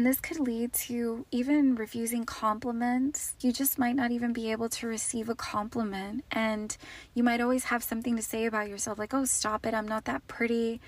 [0.01, 3.35] And this could lead to even refusing compliments.
[3.41, 6.25] You just might not even be able to receive a compliment.
[6.33, 6.75] And
[7.13, 10.07] you might always have something to say about yourself, like, oh, stop it, I'm not
[10.07, 10.81] that pretty.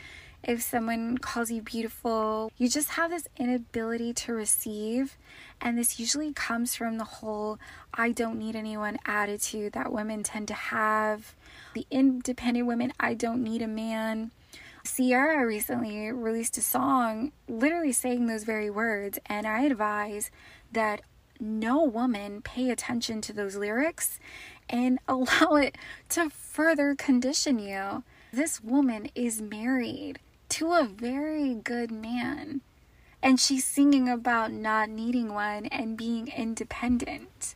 [0.43, 5.19] If someone calls you beautiful, you just have this inability to receive.
[5.61, 7.59] And this usually comes from the whole
[7.93, 11.35] I don't need anyone attitude that women tend to have.
[11.75, 14.31] The independent women, I don't need a man
[14.85, 20.31] Ciara recently released a song literally saying those very words, and I advise
[20.73, 21.03] that
[21.39, 24.19] no woman pay attention to those lyrics
[24.69, 25.77] and allow it
[26.11, 28.03] to further condition you.
[28.33, 30.19] This woman is married
[30.51, 32.61] to a very good man,
[33.23, 37.55] and she's singing about not needing one and being independent.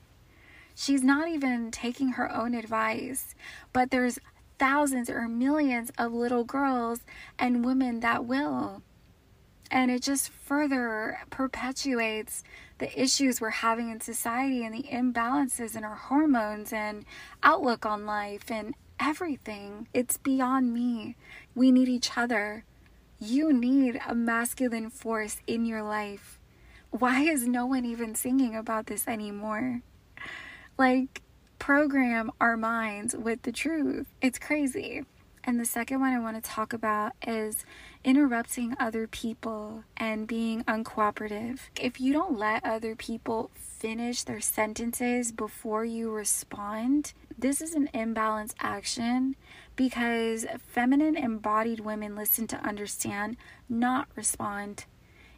[0.74, 3.34] She's not even taking her own advice,
[3.72, 4.18] but there's
[4.58, 7.00] thousands or millions of little girls
[7.38, 8.82] and women that will.
[9.70, 12.44] And it just further perpetuates
[12.78, 17.04] the issues we're having in society and the imbalances in our hormones and
[17.42, 19.88] outlook on life and everything.
[19.92, 21.16] It's beyond me.
[21.54, 22.64] We need each other.
[23.18, 26.38] You need a masculine force in your life.
[26.90, 29.82] Why is no one even singing about this anymore?
[30.78, 31.22] Like,
[31.58, 34.06] program our minds with the truth.
[34.20, 35.04] It's crazy.
[35.44, 37.64] And the second one I want to talk about is
[38.02, 41.60] interrupting other people and being uncooperative.
[41.80, 47.88] If you don't let other people finish their sentences before you respond, this is an
[47.94, 49.36] imbalanced action
[49.76, 53.36] because feminine embodied women listen to understand,
[53.68, 54.86] not respond.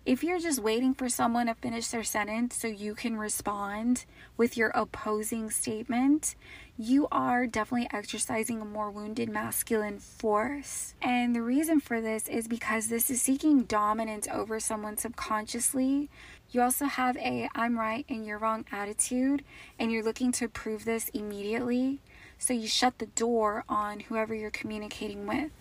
[0.08, 4.06] If you're just waiting for someone to finish their sentence so you can respond
[4.38, 6.34] with your opposing statement,
[6.78, 10.94] you are definitely exercising a more wounded masculine force.
[11.02, 16.08] And the reason for this is because this is seeking dominance over someone subconsciously.
[16.52, 19.44] You also have a I'm right and you're wrong attitude,
[19.78, 22.00] and you're looking to prove this immediately.
[22.38, 25.52] So you shut the door on whoever you're communicating with.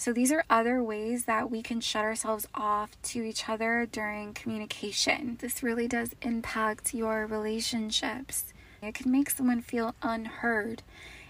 [0.00, 4.32] So these are other ways that we can shut ourselves off to each other during
[4.32, 5.36] communication.
[5.42, 8.54] This really does impact your relationships.
[8.80, 10.82] It can make someone feel unheard.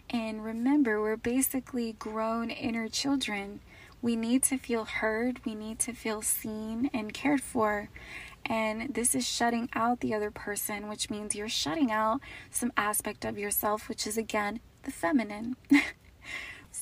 [0.09, 3.59] And remember, we're basically grown inner children.
[4.03, 7.89] We need to feel heard, we need to feel seen and cared for.
[8.47, 12.21] And this is shutting out the other person, which means you're shutting out
[12.53, 15.57] some aspect of yourself, which is again the feminine.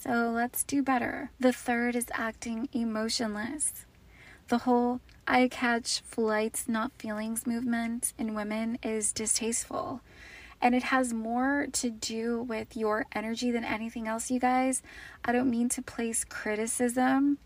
[0.01, 1.30] so let's do better.
[1.40, 3.84] The third is acting emotionless.
[4.49, 10.01] The whole I catch flights, not feelings movement in women is distasteful.
[10.61, 14.82] And it has more to do with your energy than anything else, you guys.
[15.24, 17.38] I don't mean to place criticism,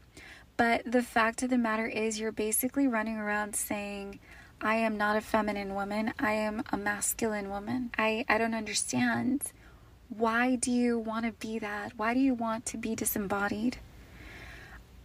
[0.56, 4.18] but the fact of the matter is, you're basically running around saying,
[4.60, 7.90] I am not a feminine woman, I am a masculine woman.
[7.98, 9.52] I, I don't understand.
[10.16, 11.92] Why do you want to be that?
[11.96, 13.78] Why do you want to be disembodied?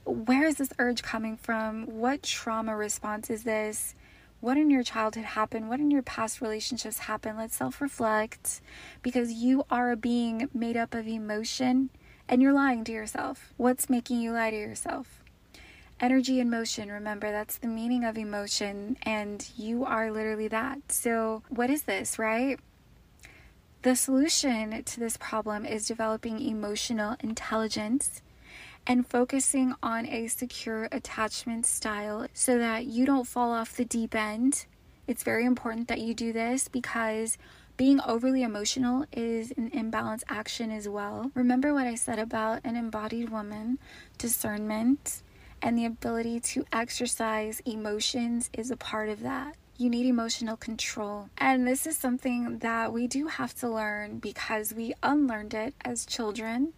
[0.06, 1.86] Where is this urge coming from?
[1.86, 3.96] What trauma response is this?
[4.40, 7.38] what in your childhood happened, what in your past relationships happened.
[7.38, 8.62] Let's self reflect
[9.02, 11.90] because you are a being made up of emotion
[12.28, 13.54] and you're lying to yourself.
[13.58, 15.24] What's making you lie to yourself?
[16.00, 20.92] Energy and motion, remember that's the meaning of emotion, and you are literally that.
[20.92, 22.60] So, what is this, right?
[23.88, 28.22] The solution to this problem is developing emotional intelligence
[28.86, 34.14] and focusing on a secure attachment style so that you don't fall off the deep
[34.14, 34.66] end.
[35.08, 37.38] It's very important that you do this because
[37.78, 41.32] being overly emotional is an imbalance action as well.
[41.34, 43.80] Remember what I said about an embodied woman,
[44.18, 45.24] discernment,
[45.62, 49.56] and the ability to exercise emotions is a part of that.
[49.80, 51.30] You need emotional control.
[51.38, 56.04] And this is something that we do have to learn because we unlearned it as
[56.04, 56.74] children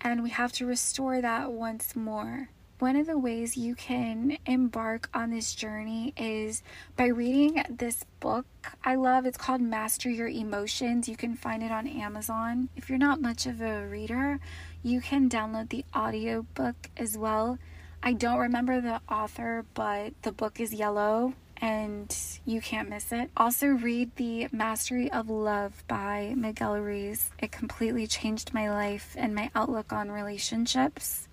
[0.00, 2.48] and we have to restore that once more.
[2.80, 6.64] One of the ways you can embark on this journey is
[6.96, 8.44] by reading this book
[8.82, 9.24] I love.
[9.24, 11.08] It's called Master Your Emotions.
[11.08, 12.70] You can find it on Amazon.
[12.74, 14.40] If you're not much of a reader,
[14.82, 17.58] you can download the audio book as well.
[18.02, 23.30] I don't remember the author, but the book is yellow and you can't miss it.
[23.36, 27.30] Also, read The Mastery of Love by Miguel Ruiz.
[27.38, 31.28] It completely changed my life and my outlook on relationships.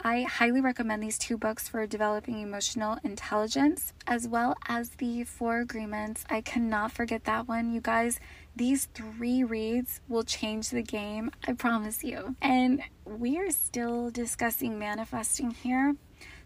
[0.00, 5.58] I highly recommend these two books for developing emotional intelligence, as well as the Four
[5.58, 6.24] Agreements.
[6.30, 7.72] I cannot forget that one.
[7.72, 8.20] You guys,
[8.56, 12.36] these three reads will change the game, I promise you.
[12.40, 15.96] And we are still discussing manifesting here,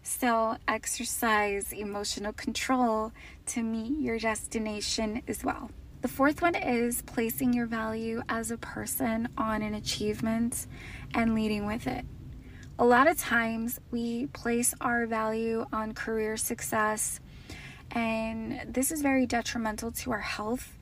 [0.05, 3.13] so, exercise emotional control
[3.47, 5.71] to meet your destination as well.
[6.01, 10.67] The fourth one is placing your value as a person on an achievement
[11.13, 12.05] and leading with it.
[12.77, 17.21] A lot of times we place our value on career success,
[17.91, 20.73] and this is very detrimental to our health.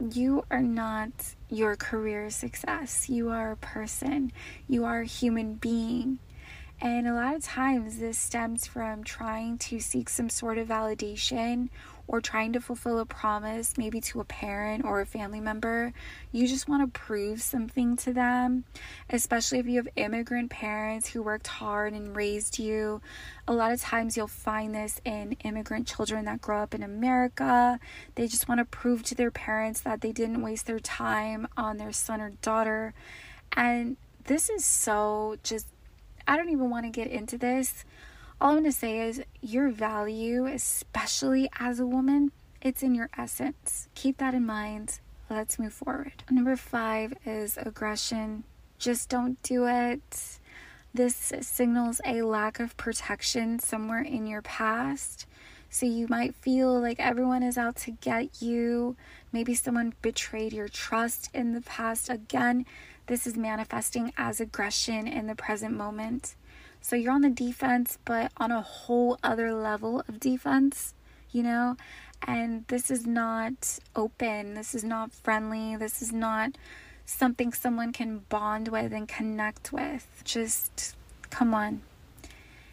[0.00, 1.12] You are not
[1.48, 3.08] your career success.
[3.08, 4.32] You are a person.
[4.66, 6.18] You are a human being.
[6.80, 11.68] And a lot of times, this stems from trying to seek some sort of validation
[12.06, 15.94] or trying to fulfill a promise, maybe to a parent or a family member.
[16.32, 18.64] You just want to prove something to them,
[19.08, 23.00] especially if you have immigrant parents who worked hard and raised you.
[23.48, 27.80] A lot of times, you'll find this in immigrant children that grow up in America.
[28.16, 31.78] They just want to prove to their parents that they didn't waste their time on
[31.78, 32.92] their son or daughter.
[33.56, 35.68] And this is so just
[36.26, 37.84] I don't even want to get into this.
[38.40, 43.10] All I'm going to say is your value, especially as a woman, it's in your
[43.16, 43.88] essence.
[43.94, 45.00] Keep that in mind.
[45.30, 46.24] Let's move forward.
[46.30, 48.44] Number five is aggression.
[48.78, 50.38] Just don't do it.
[50.92, 55.26] This signals a lack of protection somewhere in your past.
[55.68, 58.96] So you might feel like everyone is out to get you.
[59.32, 62.08] Maybe someone betrayed your trust in the past.
[62.08, 62.64] Again,
[63.06, 66.34] This is manifesting as aggression in the present moment.
[66.80, 70.94] So you're on the defense, but on a whole other level of defense,
[71.30, 71.76] you know?
[72.26, 74.54] And this is not open.
[74.54, 75.76] This is not friendly.
[75.76, 76.56] This is not
[77.06, 80.22] something someone can bond with and connect with.
[80.24, 80.96] Just
[81.30, 81.82] come on.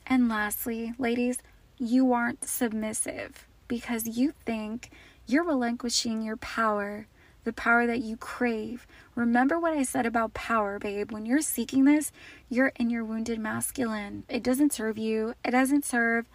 [0.05, 1.39] And lastly, ladies,
[1.77, 4.89] you aren't submissive because you think
[5.25, 7.07] you're relinquishing your power,
[7.43, 8.85] the power that you crave.
[9.15, 11.11] Remember what I said about power, babe.
[11.11, 12.11] When you're seeking this,
[12.49, 14.23] you're in your wounded masculine.
[14.29, 16.25] It doesn't serve you, it doesn't serve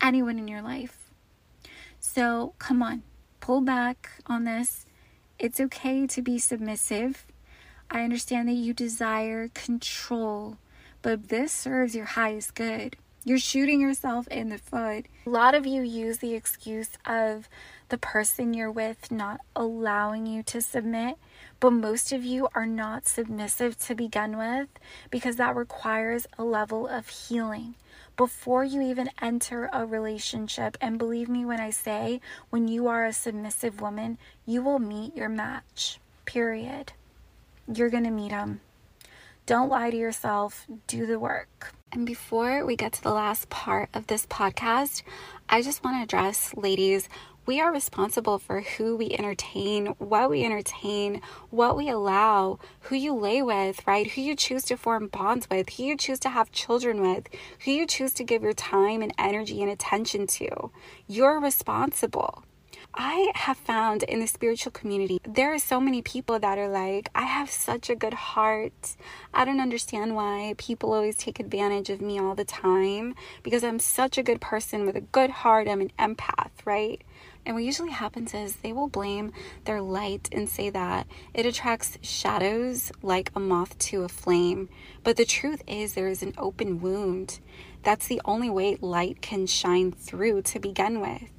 [0.00, 1.10] anyone in your life.
[2.00, 3.02] So come on,
[3.40, 4.86] pull back on this.
[5.38, 7.26] It's okay to be submissive.
[7.90, 10.56] I understand that you desire control,
[11.02, 12.96] but this serves your highest good.
[13.24, 15.06] You're shooting yourself in the foot.
[15.26, 17.48] A lot of you use the excuse of
[17.92, 21.18] the person you're with not allowing you to submit,
[21.60, 24.66] but most of you are not submissive to begin with
[25.10, 27.74] because that requires a level of healing
[28.16, 30.78] before you even enter a relationship.
[30.80, 34.16] And believe me when I say, when you are a submissive woman,
[34.46, 36.00] you will meet your match.
[36.24, 36.94] Period.
[37.70, 38.62] You're going to meet them.
[39.44, 41.74] Don't lie to yourself, do the work.
[41.92, 45.02] And before we get to the last part of this podcast,
[45.46, 47.06] I just want to address, ladies,
[47.44, 51.20] we are responsible for who we entertain, what we entertain,
[51.50, 54.10] what we allow, who you lay with, right?
[54.12, 57.28] Who you choose to form bonds with, who you choose to have children with,
[57.64, 60.70] who you choose to give your time and energy and attention to.
[61.08, 62.44] You're responsible.
[62.94, 67.08] I have found in the spiritual community, there are so many people that are like,
[67.14, 68.96] I have such a good heart.
[69.32, 73.78] I don't understand why people always take advantage of me all the time because I'm
[73.78, 75.68] such a good person with a good heart.
[75.68, 77.00] I'm an empath, right?
[77.44, 79.32] And what usually happens is they will blame
[79.64, 84.68] their light and say that it attracts shadows like a moth to a flame.
[85.02, 87.40] But the truth is, there is an open wound.
[87.82, 91.30] That's the only way light can shine through to begin with.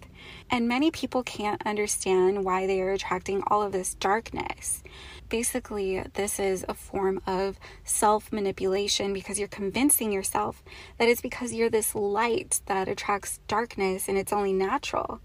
[0.50, 4.84] And many people can't understand why they are attracting all of this darkness.
[5.30, 10.62] Basically, this is a form of self manipulation because you're convincing yourself
[10.98, 15.22] that it's because you're this light that attracts darkness and it's only natural.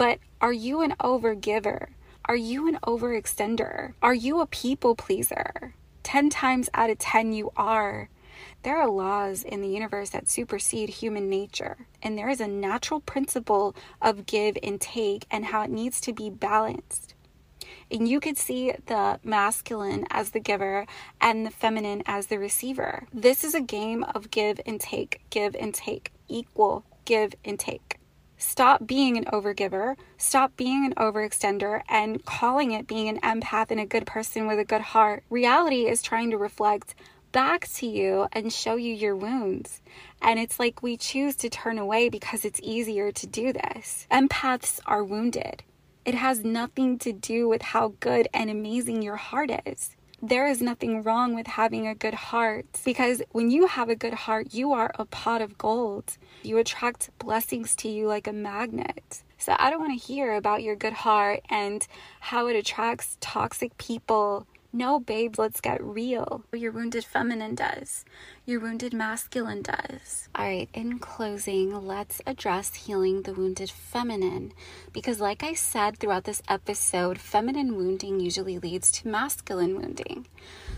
[0.00, 1.88] But are you an overgiver?
[2.24, 3.92] Are you an overextender?
[4.00, 5.74] Are you a people pleaser?
[6.04, 8.08] 10 times out of 10, you are.
[8.62, 13.00] There are laws in the universe that supersede human nature, and there is a natural
[13.00, 17.12] principle of give and take and how it needs to be balanced.
[17.90, 20.86] And you could see the masculine as the giver
[21.20, 23.06] and the feminine as the receiver.
[23.12, 27.99] This is a game of give and take, give and take, equal give and take.
[28.40, 33.78] Stop being an overgiver, stop being an overextender, and calling it being an empath and
[33.78, 35.22] a good person with a good heart.
[35.28, 36.94] Reality is trying to reflect
[37.32, 39.82] back to you and show you your wounds.
[40.22, 44.06] And it's like we choose to turn away because it's easier to do this.
[44.10, 45.62] Empaths are wounded.
[46.06, 50.60] It has nothing to do with how good and amazing your heart is there is
[50.60, 54.72] nothing wrong with having a good heart because when you have a good heart, you
[54.72, 56.18] are a pot of gold.
[56.42, 59.22] You attract blessings to you like a magnet.
[59.38, 61.86] So I don't want to hear about your good heart and
[62.20, 66.44] how it attracts toxic people no, babes, let's get real.
[66.52, 68.04] Your wounded feminine does.
[68.46, 70.28] Your wounded masculine does.
[70.32, 74.52] All right, in closing, let's address healing the wounded feminine.
[74.92, 80.28] Because, like I said throughout this episode, feminine wounding usually leads to masculine wounding.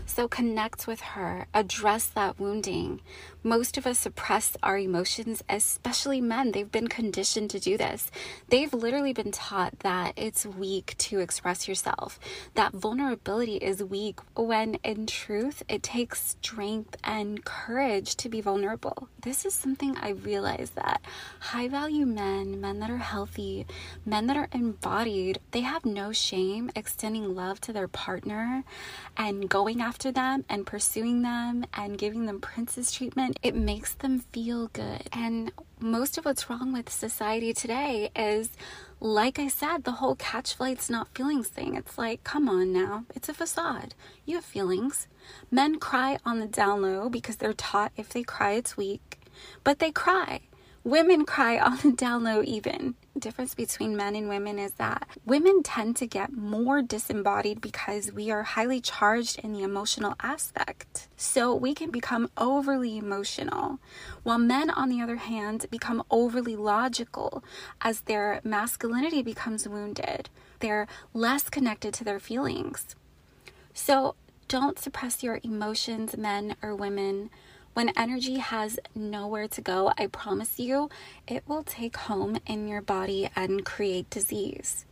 [0.07, 2.99] So connect with her, address that wounding.
[3.45, 6.53] Most of us suppress our emotions, especially men.
[6.53, 8.09] They've been conditioned to do this.
[8.47, 12.19] They've literally been taught that it's weak to express yourself,
[12.53, 19.09] that vulnerability is weak, when in truth, it takes strength and courage to be vulnerable.
[19.21, 21.01] This is something I realized that
[21.39, 23.65] high value men, men that are healthy,
[24.05, 28.63] men that are embodied, they have no shame extending love to their partner
[29.17, 34.19] and going after them and pursuing them and giving them princess treatment, it makes them
[34.31, 35.07] feel good.
[35.11, 38.49] And most of what's wrong with society today is,
[38.99, 41.75] like I said, the whole catch flights not feelings thing.
[41.75, 43.95] It's like, come on now, it's a facade.
[44.25, 45.07] You have feelings.
[45.51, 49.19] Men cry on the down low because they're taught if they cry, it's weak,
[49.63, 50.41] but they cry.
[50.85, 52.95] Women cry on the down low, even.
[53.17, 58.29] Difference between men and women is that women tend to get more disembodied because we
[58.31, 61.07] are highly charged in the emotional aspect.
[61.15, 63.79] So we can become overly emotional,
[64.23, 67.43] while men, on the other hand, become overly logical
[67.79, 70.29] as their masculinity becomes wounded.
[70.59, 72.95] They're less connected to their feelings.
[73.73, 74.15] So
[74.47, 77.31] Don't suppress your emotions, men or women.
[77.73, 80.89] When energy has nowhere to go, I promise you,
[81.27, 84.85] it will take home in your body and create disease.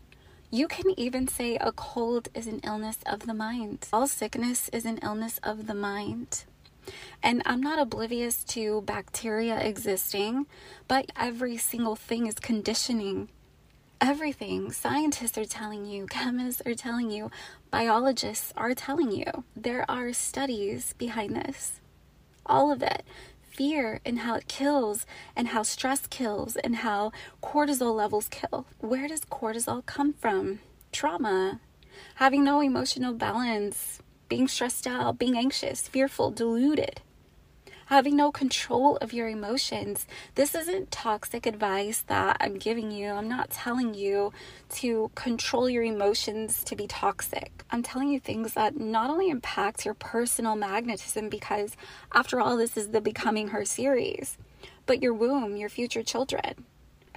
[0.49, 3.87] You can even say a cold is an illness of the mind.
[3.93, 6.45] All sickness is an illness of the mind.
[7.21, 10.47] And I'm not oblivious to bacteria existing,
[10.87, 13.29] but every single thing is conditioning.
[14.01, 14.71] Everything.
[14.71, 17.29] Scientists are telling you, chemists are telling you,
[17.69, 19.43] biologists are telling you.
[19.55, 21.80] There are studies behind this.
[22.45, 23.03] All of it.
[23.41, 27.11] Fear and how it kills, and how stress kills, and how
[27.43, 28.65] cortisol levels kill.
[28.79, 30.59] Where does cortisol come from?
[30.91, 31.59] Trauma.
[32.15, 37.01] Having no emotional balance, being stressed out, being anxious, fearful, deluded,
[37.91, 40.07] having no control of your emotions.
[40.35, 43.09] This isn't toxic advice that I'm giving you.
[43.09, 44.31] I'm not telling you
[44.75, 47.65] to control your emotions to be toxic.
[47.69, 51.75] I'm telling you things that not only impact your personal magnetism, because
[52.13, 54.37] after all, this is the Becoming Her series,
[54.85, 56.63] but your womb, your future children.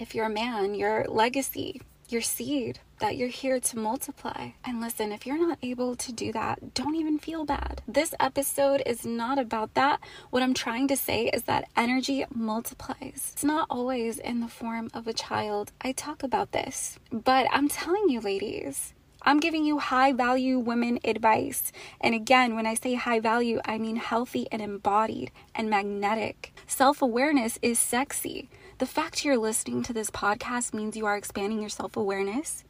[0.01, 4.51] If you're a man, your legacy, your seed that you're here to multiply.
[4.65, 7.83] And listen, if you're not able to do that, don't even feel bad.
[7.87, 10.01] This episode is not about that.
[10.31, 13.31] What I'm trying to say is that energy multiplies.
[13.33, 15.73] It's not always in the form of a child.
[15.81, 18.95] I talk about this, but I'm telling you, ladies,
[19.27, 21.73] I'm giving you high value women advice.
[22.01, 26.53] And again, when I say high value, I mean healthy and embodied and magnetic.
[26.67, 28.51] Self awareness is sexy.
[28.85, 32.65] The fact you're listening to this podcast means you are expanding your self awareness.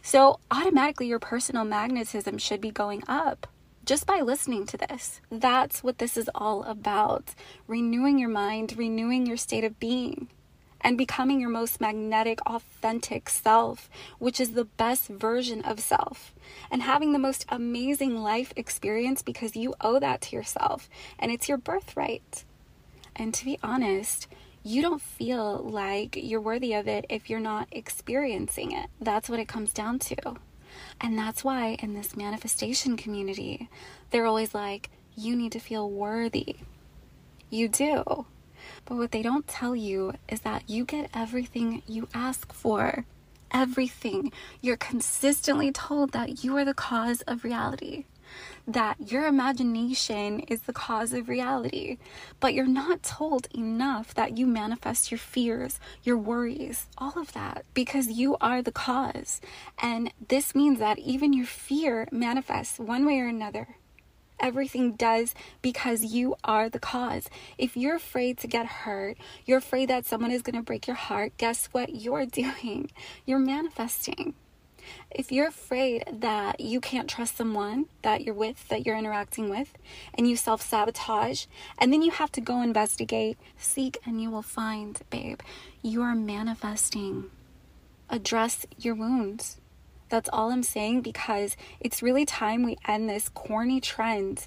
[0.00, 3.48] So, automatically, your personal magnetism should be going up
[3.84, 5.20] just by listening to this.
[5.28, 7.34] That's what this is all about
[7.66, 10.28] renewing your mind, renewing your state of being,
[10.82, 13.90] and becoming your most magnetic, authentic self,
[14.20, 16.32] which is the best version of self,
[16.70, 20.88] and having the most amazing life experience because you owe that to yourself
[21.18, 22.44] and it's your birthright.
[23.16, 24.28] And to be honest,
[24.66, 28.90] you don't feel like you're worthy of it if you're not experiencing it.
[29.00, 30.16] That's what it comes down to.
[31.00, 33.70] And that's why in this manifestation community,
[34.10, 36.56] they're always like, you need to feel worthy.
[37.48, 38.26] You do.
[38.86, 43.04] But what they don't tell you is that you get everything you ask for.
[43.52, 44.32] Everything.
[44.60, 48.04] You're consistently told that you are the cause of reality
[48.66, 51.98] that your imagination is the cause of reality,
[52.40, 57.64] but you're not told enough that you manifest your fears, your worries, all of that,
[57.74, 59.40] because you are the cause.
[59.78, 63.76] And this means that even your fear manifests one way or another.
[64.38, 67.30] Everything does because you are the cause.
[67.56, 70.96] If you're afraid to get hurt, you're afraid that someone is going to break your
[70.96, 72.90] heart, guess what you're doing?
[73.24, 74.34] You're manifesting.
[75.10, 79.72] If you're afraid that you can't trust someone that you're with, that you're interacting with,
[80.14, 81.46] and you self sabotage,
[81.78, 85.40] and then you have to go investigate, seek, and you will find, babe.
[85.82, 87.30] You are manifesting.
[88.08, 89.58] Address your wounds.
[90.08, 94.46] That's all I'm saying because it's really time we end this corny trend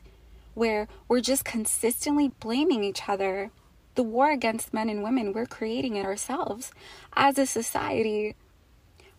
[0.54, 3.52] where we're just consistently blaming each other.
[3.96, 6.72] The war against men and women, we're creating it ourselves
[7.14, 8.36] as a society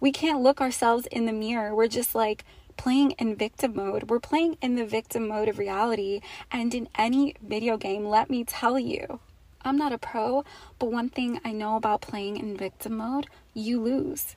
[0.01, 1.75] we can't look ourselves in the mirror.
[1.75, 2.45] We're just like
[2.77, 4.05] playing in victim mode.
[4.05, 6.23] We're playing in the victim mode of reality.
[6.51, 9.21] And in any video game, let me tell you,
[9.63, 10.45] I'm not a pro,
[10.79, 14.35] but one thing I know about playing in victim mode, you lose.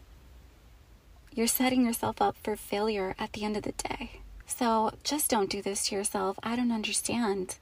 [1.33, 4.19] You're setting yourself up for failure at the end of the day.
[4.45, 6.37] So just don't do this to yourself.
[6.43, 7.55] I don't understand.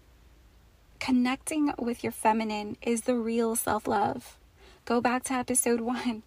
[0.99, 4.37] Connecting with your feminine is the real self love.
[4.85, 6.23] Go back to episode one.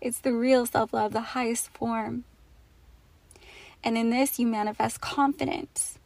[0.00, 2.24] It's the real self love, the highest form.
[3.82, 5.98] And in this, you manifest confidence.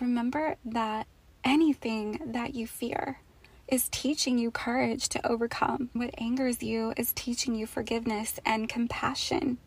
[0.00, 1.06] Remember that
[1.44, 3.20] anything that you fear
[3.68, 5.90] is teaching you courage to overcome.
[5.92, 9.58] What angers you is teaching you forgiveness and compassion.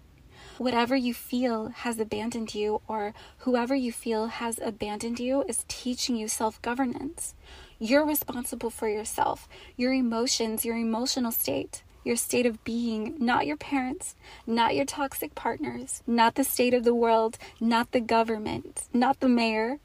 [0.58, 6.16] Whatever you feel has abandoned you, or whoever you feel has abandoned you, is teaching
[6.16, 7.34] you self governance.
[7.78, 9.47] You're responsible for yourself,
[9.78, 14.16] your emotions, your emotional state your state of being, not your parents,
[14.47, 19.30] not your toxic partners, not the state of the world, not the government, not the
[19.30, 19.80] mayor,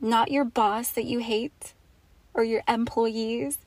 [0.00, 1.74] not your boss that you hate
[2.32, 3.58] or your employees.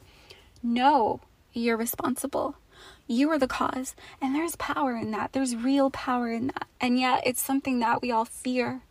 [0.61, 1.21] No,
[1.53, 2.55] you're responsible.
[3.07, 5.31] You are the cause, and there's power in that.
[5.31, 6.67] There's real power in that.
[6.81, 8.81] And yet, it's something that we all fear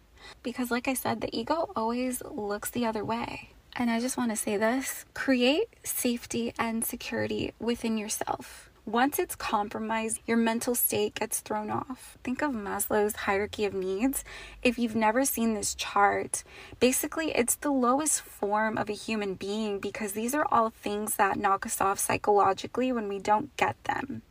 [0.42, 3.51] because, like I said, the ego always looks the other way.
[3.79, 8.70] And I just want to say this create safety and security within yourself.
[8.87, 12.16] Once it's compromised, your mental state gets thrown off.
[12.24, 14.24] Think of Maslow's hierarchy of needs.
[14.62, 16.43] If you've never seen this chart,
[16.81, 21.37] basically it's the lowest form of a human being because these are all things that
[21.37, 24.22] knock us off psychologically when we don't get them.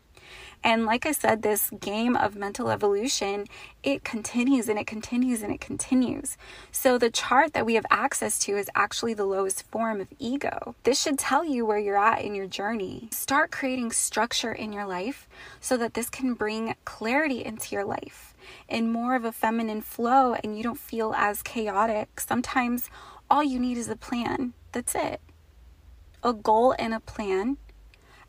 [0.65, 3.45] And like I said, this game of mental evolution,
[3.83, 6.37] it continues and it continues and it continues.
[6.71, 10.73] So the chart that we have access to is actually the lowest form of ego.
[10.81, 13.09] This should tell you where you're at in your journey.
[13.11, 18.33] Start creating structure in your life so that this can bring clarity into your life
[18.67, 22.19] in more of a feminine flow and you don't feel as chaotic.
[22.19, 22.89] Sometimes
[23.29, 24.53] all you need is a plan.
[24.71, 25.21] That's it.
[26.23, 27.57] A goal and a plan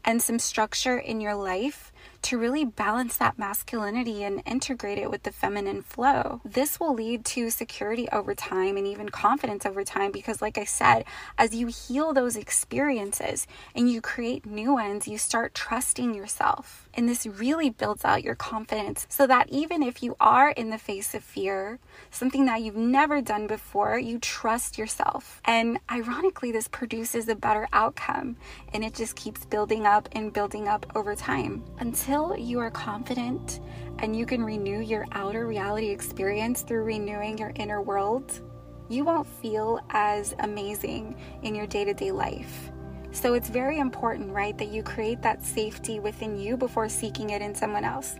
[0.06, 1.92] and some structure in your life
[2.22, 6.40] to really balance that masculinity and integrate it with the feminine flow.
[6.44, 10.64] This will lead to security over time and even confidence over time because, like I
[10.64, 11.04] said,
[11.38, 16.85] as you heal those experiences and you create new ones, you start trusting yourself.
[16.96, 20.78] And this really builds out your confidence so that even if you are in the
[20.78, 21.78] face of fear,
[22.10, 25.42] something that you've never done before, you trust yourself.
[25.44, 28.36] And ironically, this produces a better outcome
[28.72, 33.60] and it just keeps building up and building up over time until you are confident
[33.98, 38.40] and you can renew your outer reality experience through renewing your inner world,
[38.88, 42.70] you won't feel as amazing in your day to day life.
[43.16, 47.40] So it's very important, right, that you create that safety within you before seeking it
[47.40, 48.16] in someone else.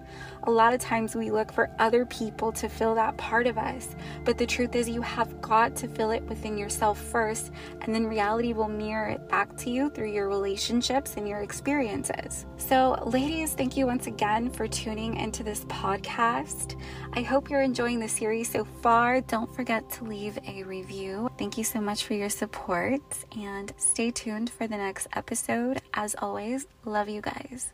[0.47, 3.97] A lot of times we look for other people to fill that part of us,
[4.25, 8.07] but the truth is you have got to fill it within yourself first, and then
[8.07, 12.47] reality will mirror it back to you through your relationships and your experiences.
[12.59, 16.81] So, ladies, thank you once again for tuning into this podcast.
[17.15, 19.23] I hope you're enjoying the series so far.
[19.23, 21.29] Don't forget to leave a review.
[21.39, 23.01] Thank you so much for your support,
[23.37, 25.83] and stay tuned for the next episode.
[25.95, 27.73] As always, love you guys.